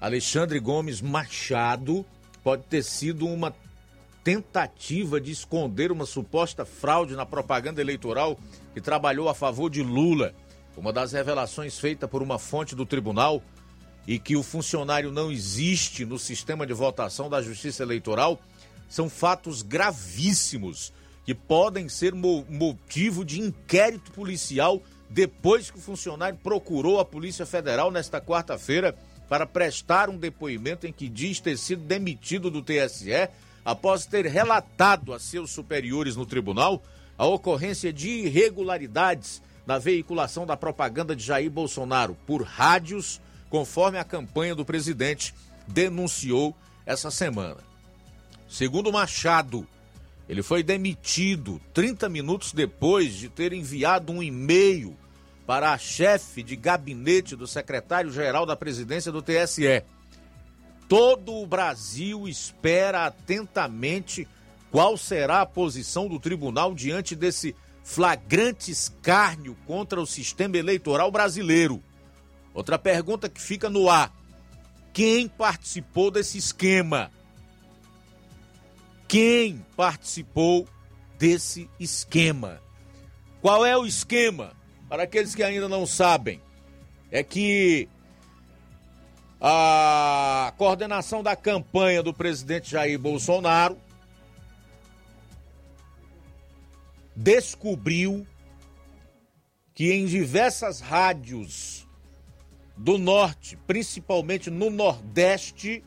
[0.00, 2.02] Alexandre Gomes Machado,
[2.42, 3.54] pode ter sido uma
[4.24, 8.38] tentativa de esconder uma suposta fraude na propaganda eleitoral
[8.72, 10.34] que trabalhou a favor de Lula.
[10.78, 13.42] Uma das revelações feita por uma fonte do tribunal
[14.06, 18.40] e que o funcionário não existe no sistema de votação da Justiça Eleitoral
[18.88, 20.92] são fatos gravíssimos
[21.24, 27.90] que podem ser motivo de inquérito policial depois que o funcionário procurou a Polícia Federal
[27.90, 28.96] nesta quarta-feira
[29.28, 33.28] para prestar um depoimento em que diz ter sido demitido do TSE
[33.64, 36.82] após ter relatado a seus superiores no tribunal
[37.16, 44.04] a ocorrência de irregularidades na veiculação da propaganda de Jair Bolsonaro por rádios, conforme a
[44.04, 45.34] campanha do presidente
[45.66, 46.54] denunciou
[46.84, 47.73] essa semana.
[48.54, 49.66] Segundo Machado,
[50.28, 54.96] ele foi demitido 30 minutos depois de ter enviado um e-mail
[55.44, 59.82] para a chefe de gabinete do secretário-geral da presidência do TSE.
[60.88, 64.28] Todo o Brasil espera atentamente
[64.70, 71.82] qual será a posição do tribunal diante desse flagrante escárnio contra o sistema eleitoral brasileiro.
[72.54, 74.14] Outra pergunta que fica no ar:
[74.92, 77.10] quem participou desse esquema?
[79.08, 80.66] Quem participou
[81.18, 82.60] desse esquema.
[83.40, 84.52] Qual é o esquema?
[84.88, 86.40] Para aqueles que ainda não sabem,
[87.10, 87.88] é que
[89.40, 93.78] a coordenação da campanha do presidente Jair Bolsonaro
[97.14, 98.26] descobriu
[99.74, 101.86] que em diversas rádios
[102.76, 105.84] do norte, principalmente no nordeste,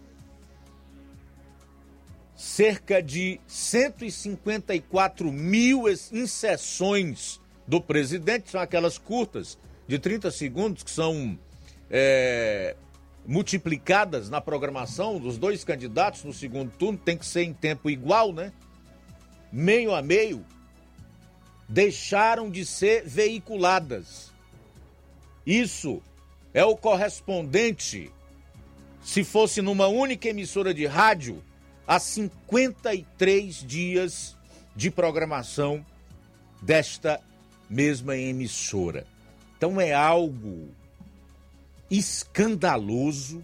[2.37, 9.57] cerca de 154 mil inserções do presidente, são aquelas curtas
[9.87, 11.37] de 30 segundos que são
[11.89, 12.75] é,
[13.25, 18.31] multiplicadas na programação dos dois candidatos no segundo turno, tem que ser em tempo igual,
[18.31, 18.53] né?
[19.51, 20.45] Meio a meio,
[21.67, 24.31] deixaram de ser veiculadas.
[25.43, 26.03] Isso
[26.53, 28.11] é o correspondente,
[29.01, 31.43] se fosse numa única emissora de rádio,
[31.87, 34.35] a 53 dias
[34.75, 35.85] de programação
[36.61, 37.21] desta
[37.69, 39.07] mesma emissora.
[39.57, 40.69] Então é algo
[41.89, 43.43] escandaloso,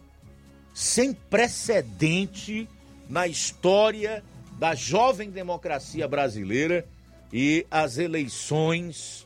[0.74, 2.68] sem precedente
[3.10, 4.22] na história
[4.60, 6.86] da jovem democracia brasileira
[7.32, 9.26] e as eleições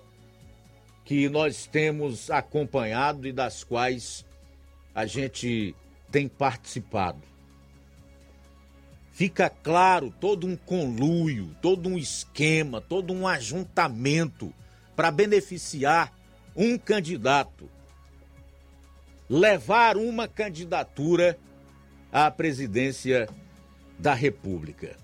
[1.03, 4.25] que nós temos acompanhado e das quais
[4.93, 5.75] a gente
[6.11, 7.36] tem participado
[9.17, 14.53] fica claro todo um conluio, todo um esquema, todo um ajuntamento
[14.95, 16.13] para beneficiar
[16.55, 17.67] um candidato,
[19.27, 21.35] levar uma candidatura
[22.11, 23.27] à presidência
[23.97, 24.95] da República.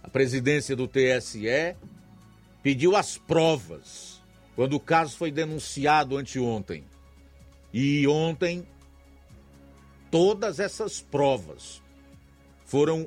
[0.00, 1.74] A presidência do TSE
[2.62, 4.22] pediu as provas
[4.54, 6.84] quando o caso foi denunciado anteontem.
[7.72, 8.64] E ontem,
[10.12, 11.82] todas essas provas
[12.64, 13.06] foram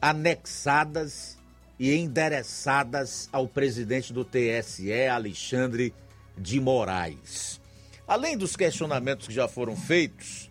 [0.00, 1.38] anexadas
[1.78, 5.94] e endereçadas ao presidente do TSE, Alexandre
[6.36, 7.60] de Moraes.
[8.06, 10.50] Além dos questionamentos que já foram feitos,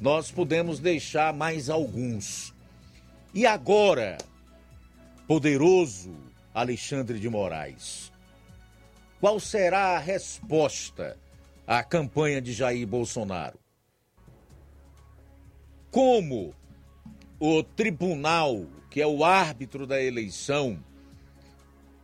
[0.00, 2.54] nós podemos deixar mais alguns.
[3.34, 4.18] E agora,
[5.28, 6.16] poderoso
[6.54, 8.10] Alexandre de Moraes,
[9.20, 11.16] qual será a resposta
[11.66, 13.61] à campanha de Jair Bolsonaro?
[15.92, 16.54] Como
[17.38, 20.82] o tribunal, que é o árbitro da eleição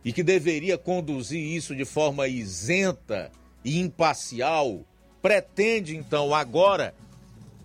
[0.05, 3.31] e que deveria conduzir isso de forma isenta
[3.65, 4.85] e imparcial,
[5.21, 6.93] pretende então agora,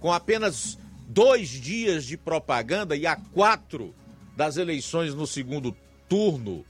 [0.01, 3.95] com apenas dois dias de propaganda e a quatro
[4.35, 5.77] das eleições no segundo
[6.09, 6.65] turno,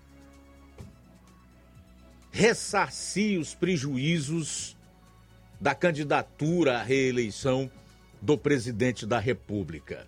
[2.33, 4.77] ressarcir os prejuízos
[5.61, 7.71] da candidatura à reeleição
[8.25, 10.07] do presidente da República.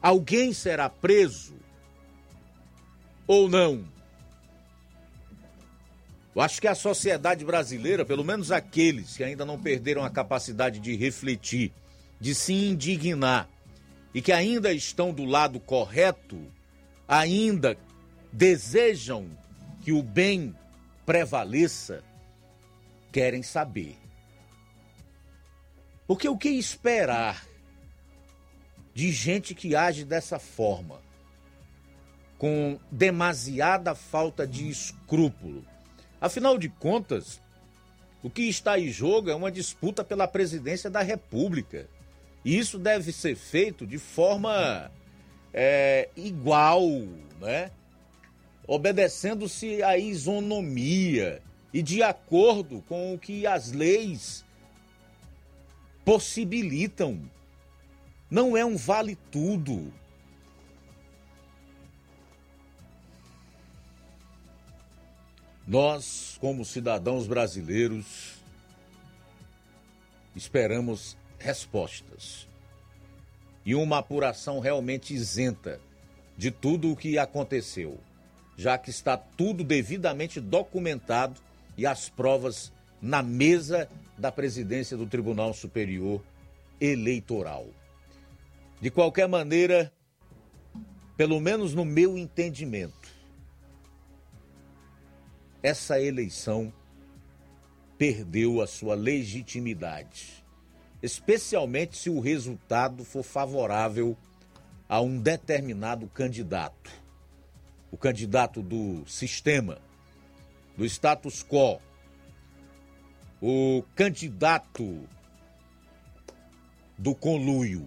[0.00, 1.56] Alguém será preso
[3.26, 3.84] ou não?
[6.34, 10.78] Eu acho que a sociedade brasileira, pelo menos aqueles que ainda não perderam a capacidade
[10.78, 11.72] de refletir,
[12.20, 13.48] de se indignar
[14.14, 16.40] e que ainda estão do lado correto,
[17.08, 17.76] ainda
[18.32, 19.26] desejam
[19.82, 20.54] que o bem
[21.04, 22.04] prevaleça,
[23.10, 24.01] querem saber.
[26.12, 27.42] Porque o que esperar
[28.92, 31.00] de gente que age dessa forma,
[32.36, 35.64] com demasiada falta de escrúpulo?
[36.20, 37.40] Afinal de contas,
[38.22, 41.88] o que está em jogo é uma disputa pela presidência da República.
[42.44, 44.92] E isso deve ser feito de forma
[45.50, 46.82] é, igual,
[47.40, 47.70] né?
[48.66, 51.40] obedecendo-se à isonomia
[51.72, 54.41] e de acordo com o que as leis
[56.04, 57.20] possibilitam.
[58.30, 59.92] Não é um vale tudo.
[65.66, 68.34] Nós, como cidadãos brasileiros,
[70.34, 72.48] esperamos respostas
[73.64, 75.80] e uma apuração realmente isenta
[76.36, 77.98] de tudo o que aconteceu,
[78.56, 81.40] já que está tudo devidamente documentado
[81.76, 86.22] e as provas na mesa da presidência do Tribunal Superior
[86.80, 87.66] Eleitoral.
[88.80, 89.92] De qualquer maneira,
[91.16, 93.08] pelo menos no meu entendimento,
[95.62, 96.72] essa eleição
[97.96, 100.44] perdeu a sua legitimidade,
[101.00, 104.16] especialmente se o resultado for favorável
[104.88, 106.90] a um determinado candidato.
[107.90, 109.78] O candidato do sistema,
[110.76, 111.80] do status quo,
[113.42, 115.06] o candidato
[116.96, 117.86] do conluio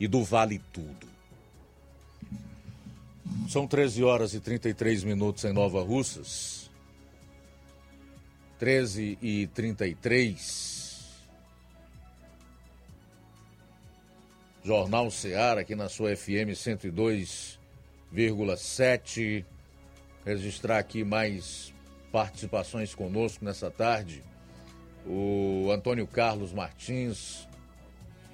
[0.00, 1.06] e do vale tudo.
[3.48, 6.68] São 13 horas e 33 minutos em Nova Russas.
[8.58, 10.98] 13 e 33.
[14.64, 17.58] Jornal Seara aqui na sua FM 102,7
[18.12, 19.44] 107,7.
[20.24, 21.72] Registrar aqui mais
[22.12, 24.22] participações conosco nessa tarde.
[25.06, 27.48] O Antônio Carlos Martins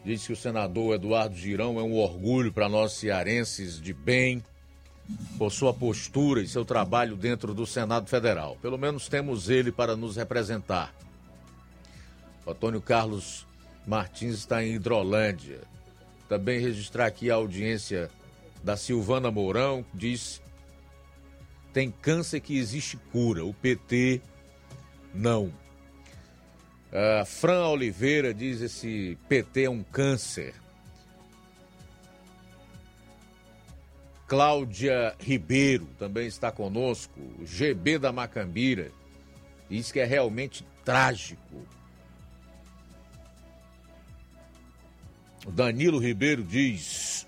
[0.05, 4.43] diz que o senador Eduardo Girão é um orgulho para nós cearenses de bem
[5.39, 8.57] por sua postura e seu trabalho dentro do Senado Federal.
[8.61, 10.95] Pelo menos temos ele para nos representar.
[12.45, 13.47] O Antônio Carlos
[13.87, 15.61] Martins está em Hidrolândia.
[16.29, 18.11] Também registrar aqui a audiência
[18.63, 20.41] da Silvana Mourão, diz
[21.75, 24.23] tem câncer que existe cura, o PT
[25.13, 25.47] não.
[25.47, 30.55] Uh, Fran Oliveira diz esse PT é um câncer.
[34.29, 37.21] Cláudia Ribeiro também está conosco.
[37.45, 38.93] GB da Macambira
[39.69, 41.67] diz que é realmente trágico.
[45.49, 47.27] Danilo Ribeiro diz: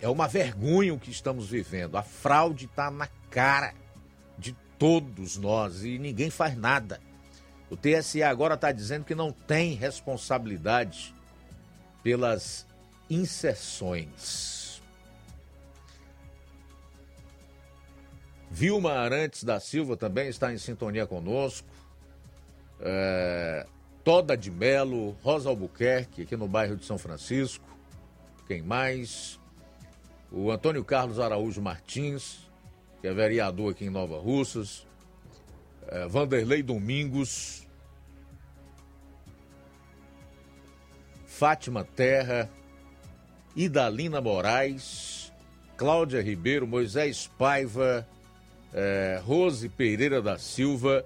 [0.00, 1.96] é uma vergonha o que estamos vivendo.
[1.96, 3.74] A fraude está na cara
[4.38, 7.00] de todos nós e ninguém faz nada.
[7.68, 11.14] O TSE agora está dizendo que não tem responsabilidade
[12.02, 12.66] pelas
[13.08, 14.82] inserções.
[18.50, 21.68] Vilma Arantes da Silva também está em sintonia conosco.
[22.80, 23.66] É,
[24.02, 27.64] Toda de Melo, Rosa Albuquerque, aqui no bairro de São Francisco.
[28.46, 29.39] Quem mais?
[30.32, 32.48] O Antônio Carlos Araújo Martins,
[33.00, 34.86] que é vereador aqui em Nova Russas.
[35.88, 37.66] É, Vanderlei Domingos.
[41.26, 42.48] Fátima Terra.
[43.56, 45.32] Idalina Moraes.
[45.76, 48.06] Cláudia Ribeiro, Moisés Paiva.
[48.72, 51.04] É, Rose Pereira da Silva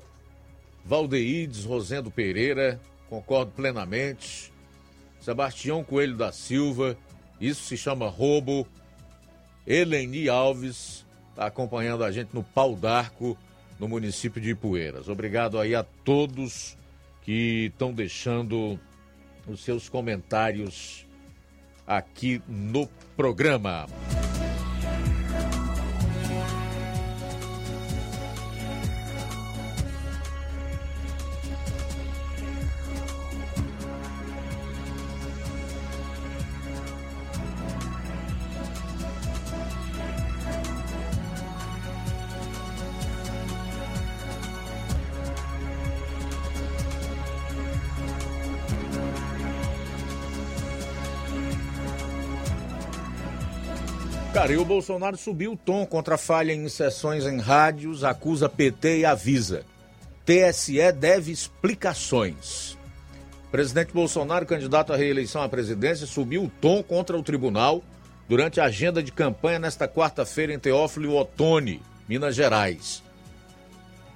[0.85, 2.79] Valdeides Rosendo Pereira,
[3.09, 4.53] concordo plenamente.
[5.19, 6.97] Sebastião Coelho da Silva,
[7.41, 8.67] isso se chama roubo.
[9.67, 13.37] Eleni Alves está acompanhando a gente no Pau d'Arco,
[13.79, 15.09] no município de Ipueiras.
[15.09, 16.77] Obrigado aí a todos
[17.23, 18.79] que estão deixando
[19.47, 21.07] os seus comentários
[21.87, 22.87] aqui no
[23.17, 23.87] programa.
[54.45, 58.47] Cara, e o Bolsonaro subiu o tom contra a falha em sessões em rádios, acusa
[58.47, 59.65] PT e avisa.
[60.27, 62.77] TSE deve explicações.
[63.51, 67.83] Presidente Bolsonaro, candidato à reeleição à presidência, subiu o tom contra o tribunal
[68.29, 73.03] durante a agenda de campanha nesta quarta-feira em Teófilo Otoni, Minas Gerais.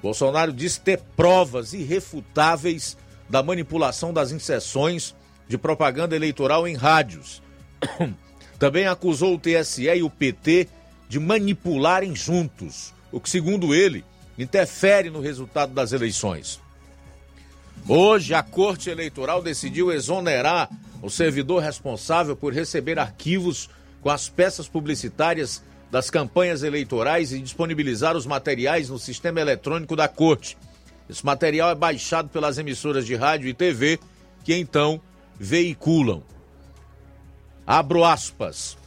[0.03, 2.99] Bolsonaro diz ter provas irrefutáveis
[3.31, 5.17] da manipulação das inserções
[5.49, 7.43] de propaganda eleitoral em rádios
[8.59, 10.69] Também acusou o TSE e o PT
[11.09, 14.05] de manipularem juntos, o que, segundo ele,
[14.39, 16.61] interfere no resultado das eleições.
[17.89, 20.69] Hoje, a Corte Eleitoral decidiu exonerar
[21.01, 23.71] o servidor responsável por receber arquivos
[24.03, 30.07] com as peças publicitárias das campanhas eleitorais e disponibilizar os materiais no sistema eletrônico da
[30.07, 30.59] Corte.
[31.09, 33.99] Esse material é baixado pelas emissoras de rádio e TV,
[34.45, 35.01] que então
[35.39, 36.23] veiculam.
[37.69, 38.79] Abro aspas.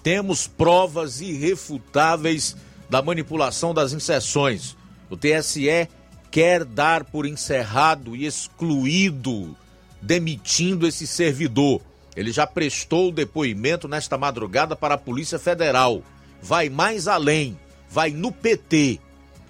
[0.00, 2.56] Temos provas irrefutáveis
[2.88, 4.76] da manipulação das inserções.
[5.10, 5.88] O TSE
[6.30, 9.56] quer dar por encerrado e excluído,
[10.00, 11.80] demitindo esse servidor.
[12.14, 16.00] Ele já prestou depoimento nesta madrugada para a Polícia Federal.
[16.40, 17.58] Vai mais além,
[17.90, 19.00] vai no PT.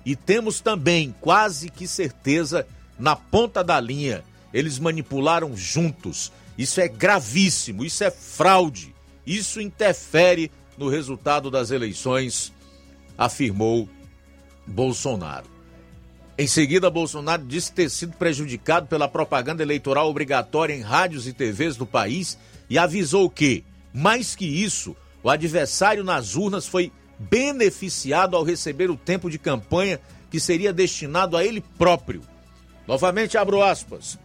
[0.03, 2.67] E temos também quase que certeza
[2.99, 4.25] na ponta da linha.
[4.51, 8.95] Eles manipularam juntos isso é gravíssimo, isso é fraude,
[9.27, 12.53] isso interfere no resultado das eleições,
[13.17, 13.89] afirmou
[14.67, 15.47] Bolsonaro.
[16.39, 21.77] Em seguida, Bolsonaro disse ter sido prejudicado pela propaganda eleitoral obrigatória em rádios e TVs
[21.77, 22.39] do país
[22.69, 28.97] e avisou que, mais que isso, o adversário nas urnas foi beneficiado ao receber o
[28.97, 29.99] tempo de campanha
[30.31, 32.21] que seria destinado a ele próprio.
[32.87, 34.19] Novamente abro aspas.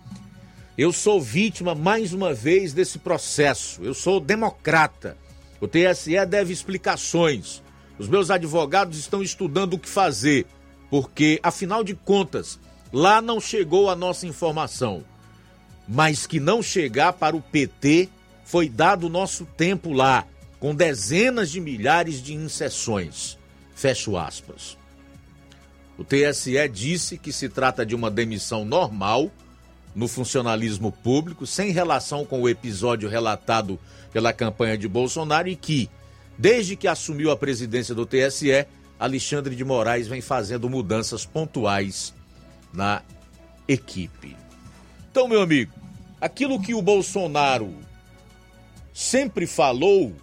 [0.78, 3.84] Eu sou vítima, mais uma vez, desse processo.
[3.84, 5.18] Eu sou democrata.
[5.60, 7.62] O TSE deve explicações.
[8.00, 10.46] Os meus advogados estão estudando o que fazer,
[10.90, 12.60] porque, afinal de contas,
[12.92, 15.04] lá não chegou a nossa informação.
[15.88, 18.10] Mas que não chegar para o PT
[18.46, 20.26] foi dado o nosso tempo lá.
[20.60, 23.36] com dezenas de milhares de inserções.
[23.74, 24.78] Fecho aspas.
[25.98, 29.32] O TSE disse que se trata de uma demissão normal
[29.94, 33.80] no funcionalismo público, sem relação com o episódio relatado
[34.12, 35.90] pela campanha de Bolsonaro e que,
[36.38, 38.66] desde que assumiu a presidência do TSE,
[39.00, 42.14] Alexandre de Moraes vem fazendo mudanças pontuais
[42.74, 43.02] na
[43.68, 44.36] equipe.
[45.10, 45.74] Então, meu amigo,
[46.20, 47.74] aquilo que o Bolsonaro
[48.94, 50.14] sempre falou,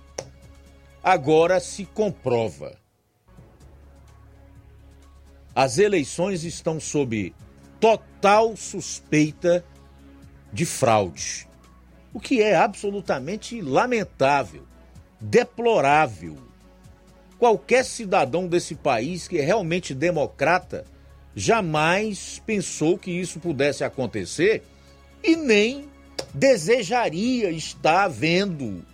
[1.03, 2.77] agora se comprova.
[5.55, 7.35] As eleições estão sob
[7.81, 9.65] total suspeita
[10.53, 11.49] de fraude,
[12.13, 14.65] o que é absolutamente lamentável,
[15.21, 16.37] deplorável.
[17.39, 20.85] Qualquer cidadão desse país que é realmente democrata
[21.37, 24.65] jamais pensou que isso pudesse acontecer
[25.23, 25.89] e nem
[26.35, 28.85] desejaria estar vendo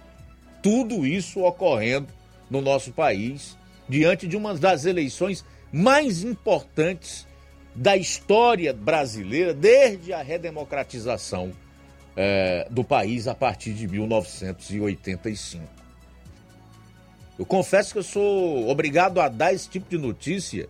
[0.62, 2.08] tudo isso ocorrendo
[2.50, 3.56] no nosso país
[3.88, 7.26] diante de uma das eleições mais importantes
[7.74, 11.52] da história brasileira desde a redemocratização
[12.16, 15.64] é, do país a partir de 1985.
[17.36, 20.68] Eu confesso que eu sou obrigado a dar esse tipo de notícia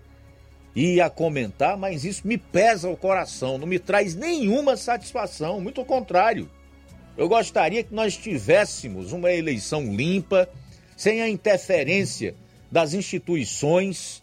[0.75, 5.81] e a comentar, mas isso me pesa o coração, não me traz nenhuma satisfação, muito
[5.81, 6.51] ao contrário.
[7.17, 10.49] Eu gostaria que nós tivéssemos uma eleição limpa,
[10.97, 12.35] sem a interferência
[12.73, 14.23] das instituições,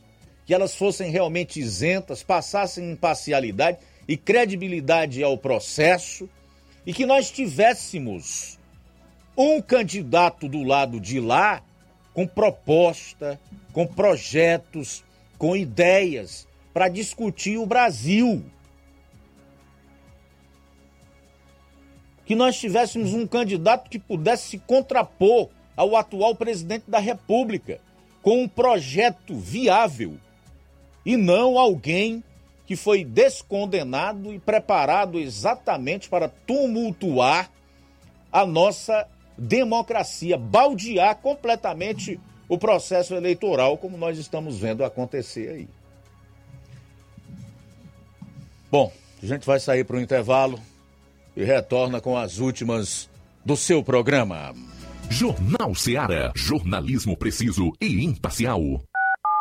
[0.51, 6.29] que elas fossem realmente isentas, passassem imparcialidade e credibilidade ao processo,
[6.85, 8.59] e que nós tivéssemos
[9.37, 11.63] um candidato do lado de lá
[12.13, 13.39] com proposta,
[13.71, 15.05] com projetos,
[15.37, 18.43] com ideias para discutir o Brasil.
[22.25, 25.47] Que nós tivéssemos um candidato que pudesse se contrapor
[25.77, 27.79] ao atual presidente da República
[28.21, 30.19] com um projeto viável
[31.05, 32.23] e não alguém
[32.65, 37.51] que foi descondenado e preparado exatamente para tumultuar
[38.31, 39.07] a nossa
[39.37, 45.67] democracia, baldear completamente o processo eleitoral, como nós estamos vendo acontecer aí.
[48.69, 48.91] Bom,
[49.21, 50.59] a gente vai sair para o intervalo
[51.35, 53.09] e retorna com as últimas
[53.43, 54.53] do seu programa.
[55.09, 56.31] Jornal Seara.
[56.35, 58.81] Jornalismo preciso e imparcial.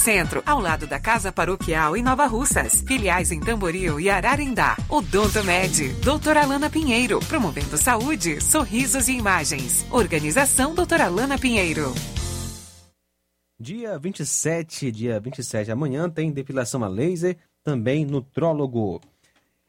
[0.00, 2.82] Centro, ao lado da Casa Paroquial em Nova Russas.
[2.86, 4.76] Filiais em Tamboril e Ararindá.
[4.88, 9.86] Odonto Med, doutora Alana Pinheiro, promovendo saúde, sorrisos e imagens.
[9.90, 11.92] Organização doutora Alana Pinheiro.
[13.60, 19.02] Dia 27, dia 27, amanhã tem depilação a laser, também nutrólogo.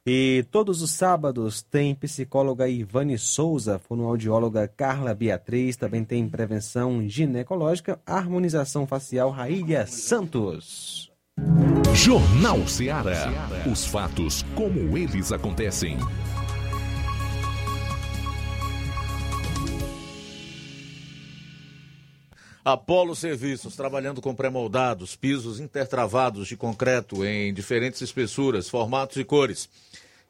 [0.06, 8.00] E todos os sábados tem psicóloga Ivane Souza, fonoaudióloga Carla Beatriz, também tem prevenção ginecológica,
[8.04, 11.12] harmonização facial Raília Santos.
[11.94, 13.30] Jornal Ceará.
[13.72, 16.00] Os fatos como eles acontecem.
[22.64, 29.68] Apolo Serviços, trabalhando com pré-moldados, pisos intertravados de concreto em diferentes espessuras, formatos e cores.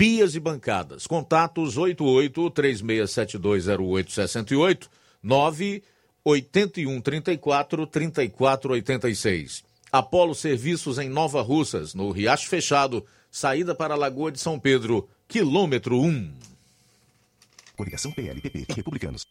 [0.00, 1.06] pias e bancadas.
[1.06, 4.88] Contatos 88 36720868
[5.22, 9.62] 981 34 34 86.
[9.92, 15.06] Apolo Serviços em Nova Russas, no Riacho Fechado, saída para a Lagoa de São Pedro,
[15.28, 16.32] quilômetro 1.
[17.76, 19.26] Coligação PLPP e Republicanos.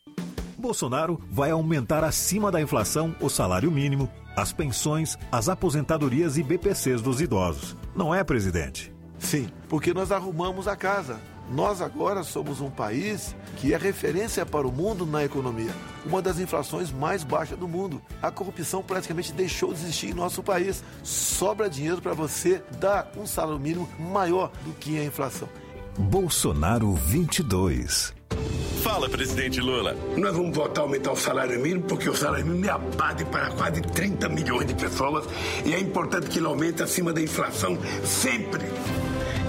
[0.56, 7.02] Bolsonaro vai aumentar acima da inflação o salário mínimo, as pensões, as aposentadorias e BPCs
[7.02, 7.76] dos idosos.
[7.96, 8.99] Não é, presidente?
[9.20, 11.20] Sim, porque nós arrumamos a casa.
[11.52, 15.74] Nós agora somos um país que é referência para o mundo na economia.
[16.06, 18.00] Uma das inflações mais baixas do mundo.
[18.22, 20.84] A corrupção praticamente deixou de existir em nosso país.
[21.04, 25.50] Sobra dinheiro para você dar um salário mínimo maior do que a inflação.
[25.98, 28.14] Bolsonaro 22.
[28.84, 29.96] Fala, presidente Lula.
[30.16, 33.50] Nós vamos votar aumentar o salário mínimo porque o salário mínimo é a base para
[33.52, 35.26] quase 30 milhões de pessoas
[35.66, 38.64] e é importante que ele aumente acima da inflação sempre.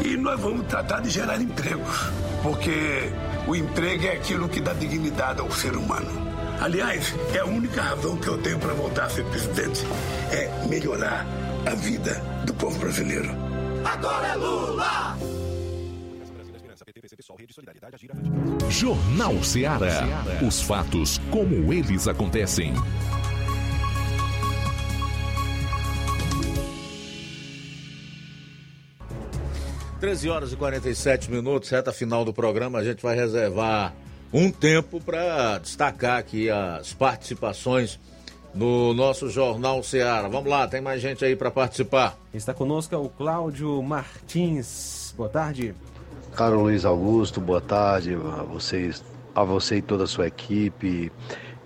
[0.04, 2.10] E nós vamos tratar de gerar empregos,
[2.42, 3.10] porque
[3.46, 6.08] o emprego é aquilo que dá dignidade ao ser humano.
[6.60, 9.82] Aliás, é a única razão que eu tenho para voltar a ser presidente
[10.30, 11.26] é melhorar
[11.66, 12.14] a vida
[12.44, 13.30] do povo brasileiro.
[13.84, 15.16] Agora é Lula!
[18.68, 20.06] Jornal Ceará.
[20.46, 22.74] Os fatos como eles acontecem.
[30.00, 32.78] Treze horas e 47 minutos, reta final do programa.
[32.78, 33.92] A gente vai reservar
[34.32, 38.00] um tempo para destacar aqui as participações
[38.54, 40.26] no nosso Jornal Ceará.
[40.26, 42.16] Vamos lá, tem mais gente aí para participar.
[42.32, 45.12] Está conosco o Cláudio Martins.
[45.18, 45.74] Boa tarde.
[46.34, 49.04] Caro Luiz Augusto, boa tarde a vocês,
[49.34, 51.12] a você e toda a sua equipe.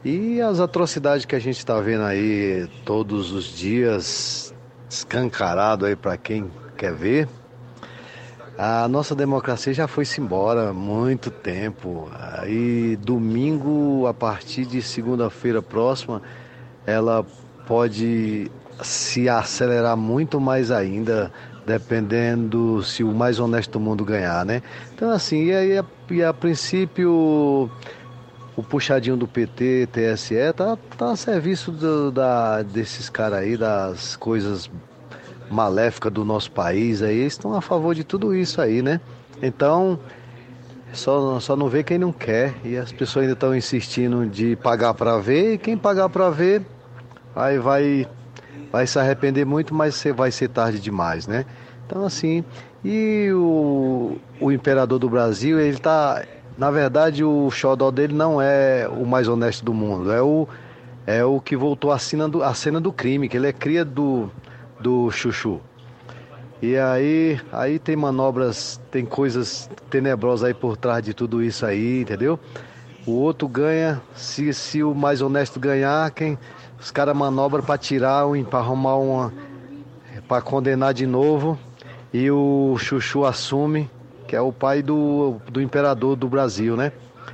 [0.04, 4.52] E as atrocidades que a gente está vendo aí todos os dias,
[4.90, 7.28] escancarado aí para quem quer ver.
[8.56, 12.08] A nossa democracia já foi-se embora há muito tempo.
[12.16, 16.22] Aí domingo, a partir de segunda-feira próxima,
[16.86, 17.26] ela
[17.66, 18.50] pode
[18.82, 21.32] se acelerar muito mais ainda
[21.66, 24.62] dependendo se o mais honesto do mundo ganhar, né?
[24.94, 27.70] Então assim, e aí a, e a princípio
[28.56, 34.14] o puxadinho do PT, TSE, tá, tá a serviço do, da, desses caras aí, das
[34.14, 34.70] coisas
[35.50, 39.00] maléficas do nosso país aí, estão a favor de tudo isso aí, né?
[39.42, 39.98] Então,
[40.92, 44.94] só, só não vê quem não quer e as pessoas ainda estão insistindo de pagar
[44.94, 46.62] para ver e quem pagar para ver
[47.34, 48.08] aí vai
[48.70, 51.46] vai se arrepender muito, mas vai ser tarde demais, né?
[51.86, 52.44] Então assim,
[52.84, 56.24] e o, o imperador do Brasil, ele tá
[56.56, 60.46] na verdade, o xodó dele não é o mais honesto do mundo, é o,
[61.06, 63.84] é o que voltou à cena, do, à cena do crime, que ele é cria
[63.84, 64.30] do,
[64.84, 65.62] do Chuchu.
[66.60, 72.02] E aí, aí tem manobras, tem coisas tenebrosas aí por trás de tudo isso aí,
[72.02, 72.38] entendeu?
[73.06, 76.38] O outro ganha, se, se o mais honesto ganhar, quem
[76.78, 79.32] os caras manobram para tirar, para arrumar uma.
[80.28, 81.58] para condenar de novo.
[82.12, 83.90] E o Chuchu assume
[84.28, 86.92] que é o pai do, do imperador do Brasil, né?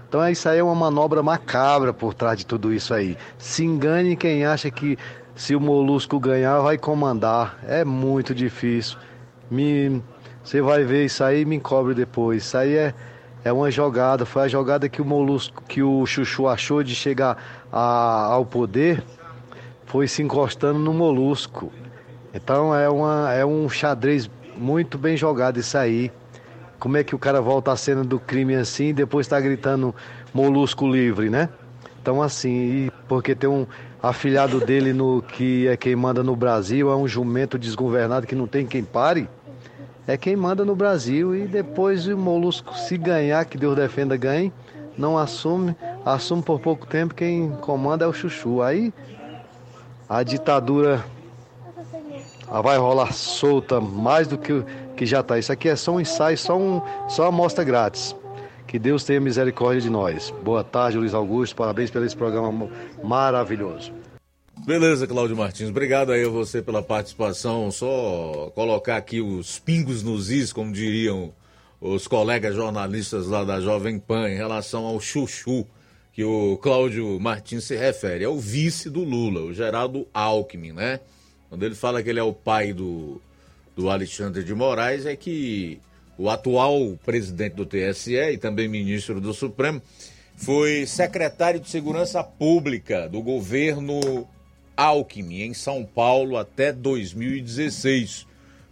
[0.09, 3.17] Então isso aí é uma manobra macabra por trás de tudo isso aí.
[3.39, 4.97] Se engane quem acha que
[5.41, 7.59] se o Molusco ganhar vai comandar.
[7.67, 8.99] É muito difícil.
[9.51, 10.03] Me,
[10.45, 12.45] você vai ver isso aí e me cobre depois.
[12.45, 12.95] Isso aí é,
[13.43, 14.27] é uma jogada.
[14.27, 17.39] Foi a jogada que o Molusco, que o Chuchu achou de chegar
[17.73, 19.03] a, ao poder,
[19.87, 21.73] foi se encostando no Molusco.
[22.35, 26.13] Então é, uma, é um xadrez muito bem jogado isso aí.
[26.79, 29.95] Como é que o cara volta à cena do crime assim e depois está gritando
[30.35, 31.49] molusco livre, né?
[32.03, 33.67] Então assim, porque tem um
[34.03, 38.47] afilhado dele no que é quem manda no Brasil, é um jumento desgovernado que não
[38.47, 39.29] tem quem pare.
[40.07, 44.53] É quem manda no Brasil e depois o molusco se ganhar, que Deus defenda ganhe,
[44.97, 48.63] não assume, assume por pouco tempo quem comanda é o chuchu.
[48.63, 48.93] Aí
[50.09, 51.05] a ditadura
[52.63, 54.65] vai rolar solta mais do que
[55.01, 55.39] que já está.
[55.39, 58.15] Isso aqui é só um ensaio, só, um, só uma amostra grátis.
[58.71, 60.33] Que Deus tenha misericórdia de nós.
[60.45, 61.57] Boa tarde, Luiz Augusto.
[61.57, 62.71] Parabéns pelo esse programa
[63.03, 63.93] maravilhoso.
[64.65, 65.71] Beleza, Cláudio Martins.
[65.71, 67.69] Obrigado aí a você pela participação.
[67.73, 71.33] Só colocar aqui os pingos nos is, como diriam
[71.81, 75.67] os colegas jornalistas lá da Jovem Pan, em relação ao chuchu
[76.13, 78.23] que o Cláudio Martins se refere.
[78.23, 81.01] É o vice do Lula, o Geraldo Alckmin, né?
[81.49, 83.21] Quando ele fala que ele é o pai do
[83.75, 85.81] do Alexandre de Moraes é que
[86.21, 89.81] o atual presidente do TSE e também ministro do Supremo
[90.37, 94.29] foi secretário de Segurança Pública do governo
[94.77, 98.27] Alckmin em São Paulo até 2016,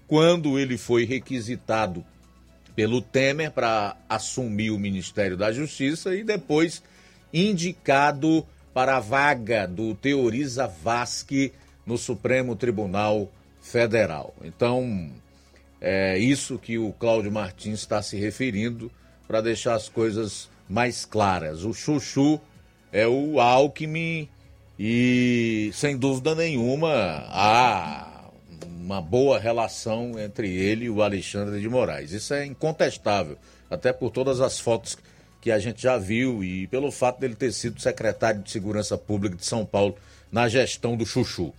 [0.07, 2.05] quando ele foi requisitado
[2.77, 6.83] pelo Temer para assumir o Ministério da Justiça e depois
[7.33, 11.53] indicado para a vaga do Teoriza Vasque
[11.87, 13.27] no Supremo Tribunal
[13.63, 14.35] federal.
[14.45, 15.11] Então,
[15.81, 18.91] é isso que o Cláudio Martins está se referindo
[19.27, 21.65] para deixar as coisas mais claras.
[21.65, 22.41] O Chuchu
[22.93, 24.29] é o Alckmin
[24.79, 28.31] e, sem dúvida nenhuma, há
[28.65, 32.13] uma boa relação entre ele e o Alexandre de Moraes.
[32.13, 33.37] Isso é incontestável,
[33.71, 34.97] até por todas as fotos
[35.41, 39.37] que a gente já viu e pelo fato dele ter sido secretário de Segurança Pública
[39.37, 39.95] de São Paulo
[40.33, 41.55] na gestão do Chuchu.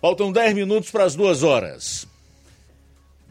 [0.00, 2.06] Faltam 10 minutos para as duas horas.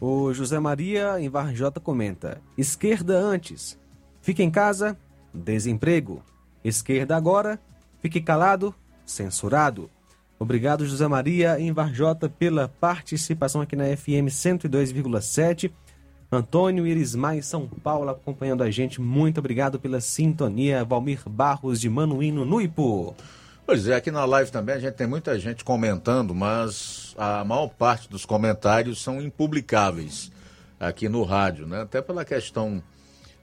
[0.00, 3.78] O José Maria em Varjota comenta: esquerda antes,
[4.20, 4.96] fique em casa,
[5.32, 6.22] desemprego.
[6.62, 7.60] Esquerda agora,
[8.00, 9.90] fique calado, censurado.
[10.38, 15.70] Obrigado, José Maria em Varjota, pela participação aqui na FM 102,7.
[16.30, 19.00] Antônio Irismar em São Paulo acompanhando a gente.
[19.00, 20.84] Muito obrigado pela sintonia.
[20.84, 23.14] Valmir Barros de Manuíno, no Ipu.
[23.66, 27.68] Pois é, aqui na live também a gente tem muita gente comentando, mas a maior
[27.68, 30.30] parte dos comentários são impublicáveis
[30.78, 31.80] aqui no rádio, né?
[31.80, 32.82] Até pela questão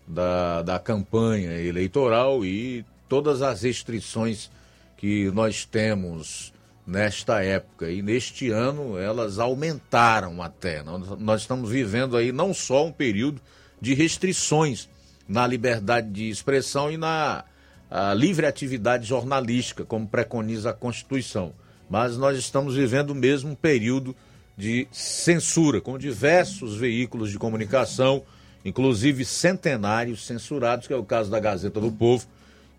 [0.08, 4.52] da, da campanha eleitoral e todas as restrições
[4.96, 6.54] que nós temos
[6.86, 7.90] nesta época.
[7.90, 10.84] E neste ano elas aumentaram até.
[10.84, 13.42] Nós estamos vivendo aí não só um período
[13.82, 14.88] de restrições
[15.28, 17.44] na liberdade de expressão e na
[17.92, 21.52] a livre atividade jornalística, como preconiza a Constituição.
[21.90, 24.16] Mas nós estamos vivendo mesmo um período
[24.58, 28.24] de censura, com diversos veículos de comunicação,
[28.64, 32.26] inclusive centenários censurados, que é o caso da Gazeta do Povo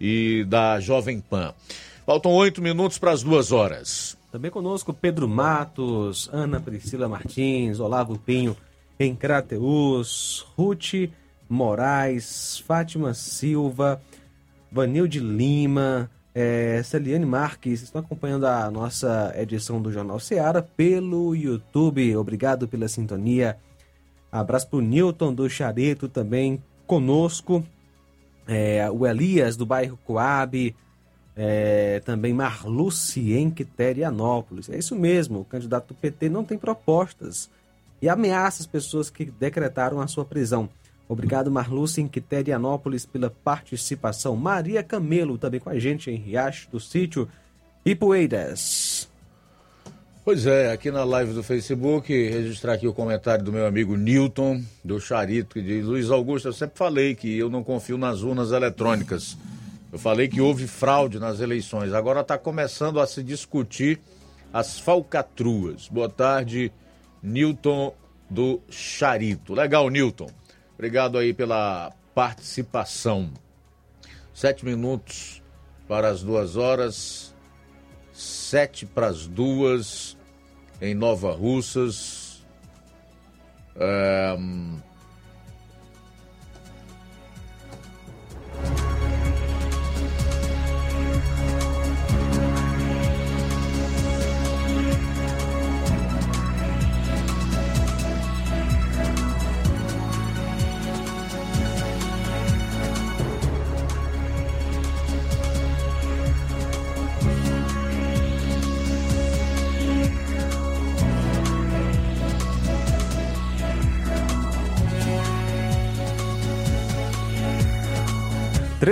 [0.01, 1.53] e da Jovem Pan.
[2.07, 4.17] Faltam oito minutos para as duas horas.
[4.31, 8.57] Também conosco Pedro Matos, Ana Priscila Martins, Olavo Pinho
[8.99, 11.11] em Crateus, Ruth
[11.49, 14.01] Moraes, Fátima Silva,
[14.73, 22.17] Vanilde Lima, é, Celiane Marques, estão acompanhando a nossa edição do Jornal Seara pelo YouTube.
[22.17, 23.59] Obrigado pela sintonia
[24.33, 27.63] Abraço para o Newton do Charito também conosco.
[28.49, 30.75] É, o Elias do bairro Coab.
[31.37, 34.71] É, também Marluce em Quiterianópolis.
[34.71, 37.51] É isso mesmo, o candidato do PT não tem propostas
[38.03, 40.69] e ameaça as pessoas que decretaram a sua prisão.
[41.09, 44.35] Obrigado, Marluce em Quiterianópolis, pela participação.
[44.37, 47.29] Maria Camelo também com a gente em Riacho do Sítio
[47.85, 49.09] e Poeiras.
[50.25, 54.63] Pois é, aqui na live do Facebook, registrar aqui o comentário do meu amigo Newton,
[54.85, 58.53] do Charito, que diz: Luiz Augusto, eu sempre falei que eu não confio nas urnas
[58.53, 59.37] eletrônicas.
[59.93, 61.93] Eu falei que houve fraude nas eleições.
[61.93, 64.01] Agora está começando a se discutir
[64.53, 65.89] as falcatruas.
[65.89, 66.73] Boa tarde,
[67.21, 67.93] Newton
[68.31, 69.53] do Charito.
[69.53, 70.31] Legal, Newton.
[70.83, 73.31] Obrigado aí pela participação.
[74.35, 75.41] Sete minutos
[75.87, 77.33] para as duas horas
[78.13, 80.19] sete para as duas
[80.81, 82.45] em Nova Russas.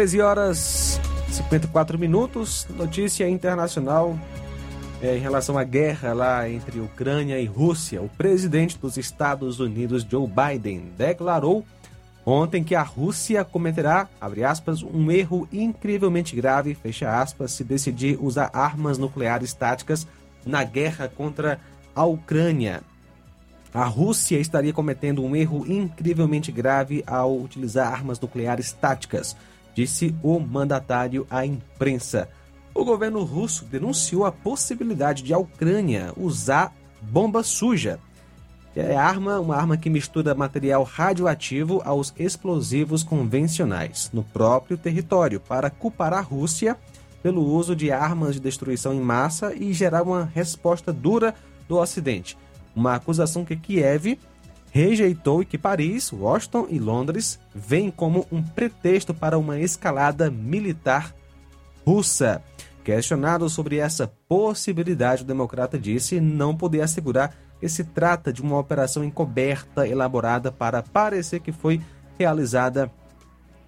[0.01, 0.99] 13 horas
[1.29, 2.67] 54 minutos.
[2.71, 4.19] Notícia internacional
[5.03, 8.01] é, em relação à guerra lá entre Ucrânia e Rússia.
[8.01, 11.67] O presidente dos Estados Unidos, Joe Biden, declarou
[12.25, 14.09] ontem que a Rússia cometerá,
[14.49, 20.07] aspas, um erro incrivelmente grave, aspas, se decidir usar armas nucleares táticas
[20.47, 21.61] na guerra contra
[21.95, 22.81] a Ucrânia.
[23.75, 29.37] A Rússia estaria cometendo um erro incrivelmente grave ao utilizar armas nucleares táticas
[29.75, 32.29] disse o mandatário à imprensa.
[32.75, 37.99] O governo russo denunciou a possibilidade de a Ucrânia usar bomba suja.
[38.75, 45.69] É arma, uma arma que mistura material radioativo aos explosivos convencionais no próprio território para
[45.69, 46.77] culpar a Rússia
[47.23, 51.35] pelo uso de armas de destruição em massa e gerar uma resposta dura
[51.69, 52.39] do Ocidente.
[52.75, 54.19] Uma acusação que Kiev
[54.71, 61.15] rejeitou e que Paris, Washington e Londres veem como um pretexto para uma escalada militar
[61.85, 62.43] russa.
[62.85, 68.59] Questionado sobre essa possibilidade, o democrata disse não poder assegurar que se trata de uma
[68.59, 71.81] operação encoberta elaborada para parecer que foi
[72.19, 72.91] realizada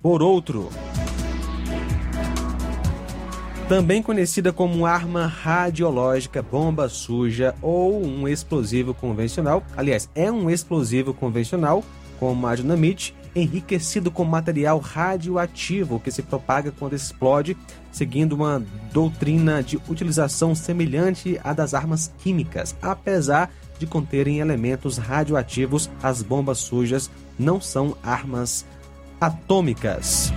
[0.01, 0.71] por outro
[3.69, 9.63] também conhecida como arma radiológica, bomba suja ou um explosivo convencional.
[9.77, 11.85] Aliás, é um explosivo convencional,
[12.19, 17.57] como a dinamite, enriquecido com material radioativo que se propaga quando explode,
[17.91, 18.63] seguindo uma
[18.93, 22.77] doutrina de utilização semelhante à das armas químicas.
[22.83, 28.67] Apesar de conterem elementos radioativos, as bombas sujas não são armas
[29.21, 30.33] atômicas.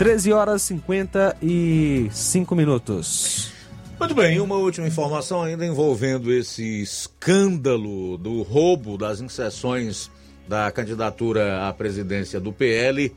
[0.00, 3.52] 13 horas e 55 minutos.
[3.98, 10.10] Muito bem, uma última informação ainda envolvendo esse escândalo do roubo das inserções
[10.48, 13.14] da candidatura à presidência do PL.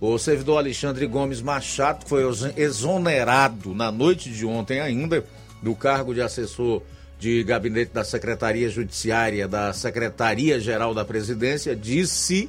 [0.00, 2.22] O servidor Alexandre Gomes Machado foi
[2.56, 5.24] exonerado na noite de ontem ainda
[5.60, 6.84] do cargo de assessor
[7.18, 12.48] de gabinete da Secretaria Judiciária da Secretaria-Geral da Presidência, disse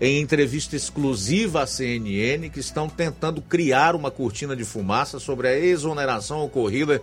[0.00, 5.58] em entrevista exclusiva à CNN que estão tentando criar uma cortina de fumaça sobre a
[5.58, 7.02] exoneração ocorrida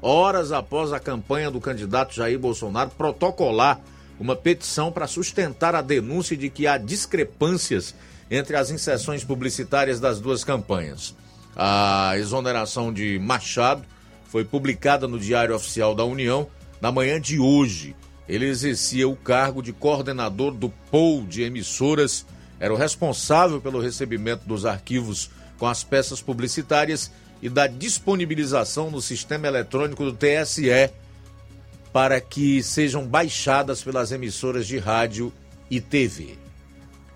[0.00, 3.80] horas após a campanha do candidato Jair Bolsonaro protocolar
[4.18, 7.94] uma petição para sustentar a denúncia de que há discrepâncias
[8.30, 11.14] entre as inserções publicitárias das duas campanhas.
[11.54, 13.84] A exoneração de Machado
[14.24, 16.48] foi publicada no Diário Oficial da União
[16.80, 17.94] na manhã de hoje.
[18.28, 22.24] Ele exercia o cargo de coordenador do POU de emissoras
[22.62, 25.28] era o responsável pelo recebimento dos arquivos
[25.58, 27.10] com as peças publicitárias
[27.42, 30.88] e da disponibilização no sistema eletrônico do TSE
[31.92, 35.32] para que sejam baixadas pelas emissoras de rádio
[35.68, 36.38] e TV.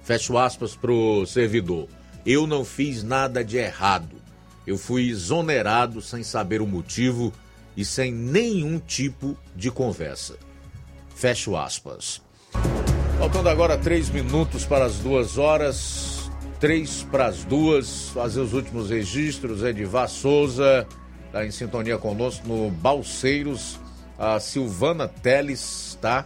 [0.02, 1.86] Fecho aspas para o servidor.
[2.27, 4.16] Eu não fiz nada de errado.
[4.66, 7.32] Eu fui exonerado sem saber o motivo
[7.77, 10.36] e sem nenhum tipo de conversa.
[11.14, 12.20] Fecho aspas.
[13.18, 16.30] Faltando agora três minutos para as duas horas.
[16.60, 18.10] Três para as duas.
[18.10, 19.62] Fazer os últimos registros.
[19.62, 20.86] Edivar Souza
[21.26, 23.78] está em sintonia conosco no Balseiros.
[24.18, 26.24] A Silvana Teles, tá?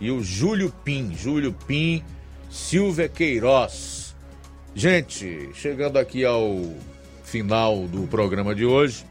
[0.00, 2.02] e o Júlio Pim, Júlio Pim
[2.50, 4.16] Silvia Queiroz.
[4.74, 6.74] Gente, chegando aqui ao
[7.22, 9.04] final do programa de hoje,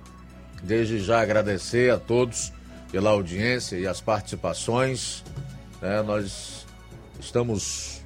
[0.62, 2.52] desde já agradecer a todos
[2.92, 5.24] pela audiência e as participações.
[5.82, 6.59] É, nós
[7.20, 8.02] estamos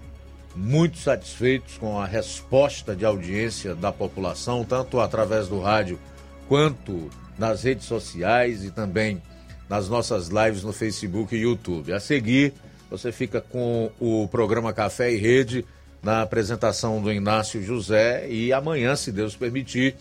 [0.56, 6.00] muito satisfeitos com a resposta de audiência da população, tanto através do rádio
[6.48, 9.22] quanto nas redes sociais e também
[9.68, 11.94] nas nossas lives no Facebook e YouTube.
[11.94, 12.54] A seguir,
[12.90, 15.66] você fica com o programa Café e Rede
[16.02, 19.96] na apresentação do Inácio José e amanhã, se Deus permitir,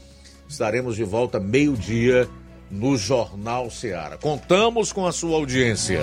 [0.49, 2.29] estaremos de volta meio-dia
[2.71, 4.19] no Jornal Ceará.
[4.19, 6.01] Contamos com a sua audiência.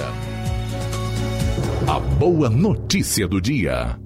[1.90, 4.00] A boa notícia do dia.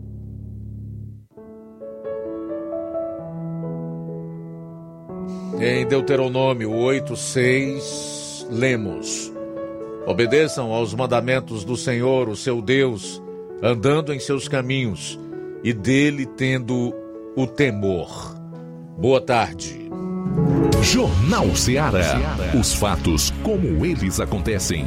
[5.59, 9.33] Em Deuteronômio 8:6, lemos:
[10.07, 13.21] Obedeçam aos mandamentos do Senhor, o seu Deus,
[13.61, 15.19] andando em seus caminhos
[15.61, 16.95] e dele tendo
[17.35, 18.33] o temor.
[18.97, 19.89] Boa tarde.
[20.81, 22.17] Jornal Ceará.
[22.57, 24.85] Os fatos como eles acontecem.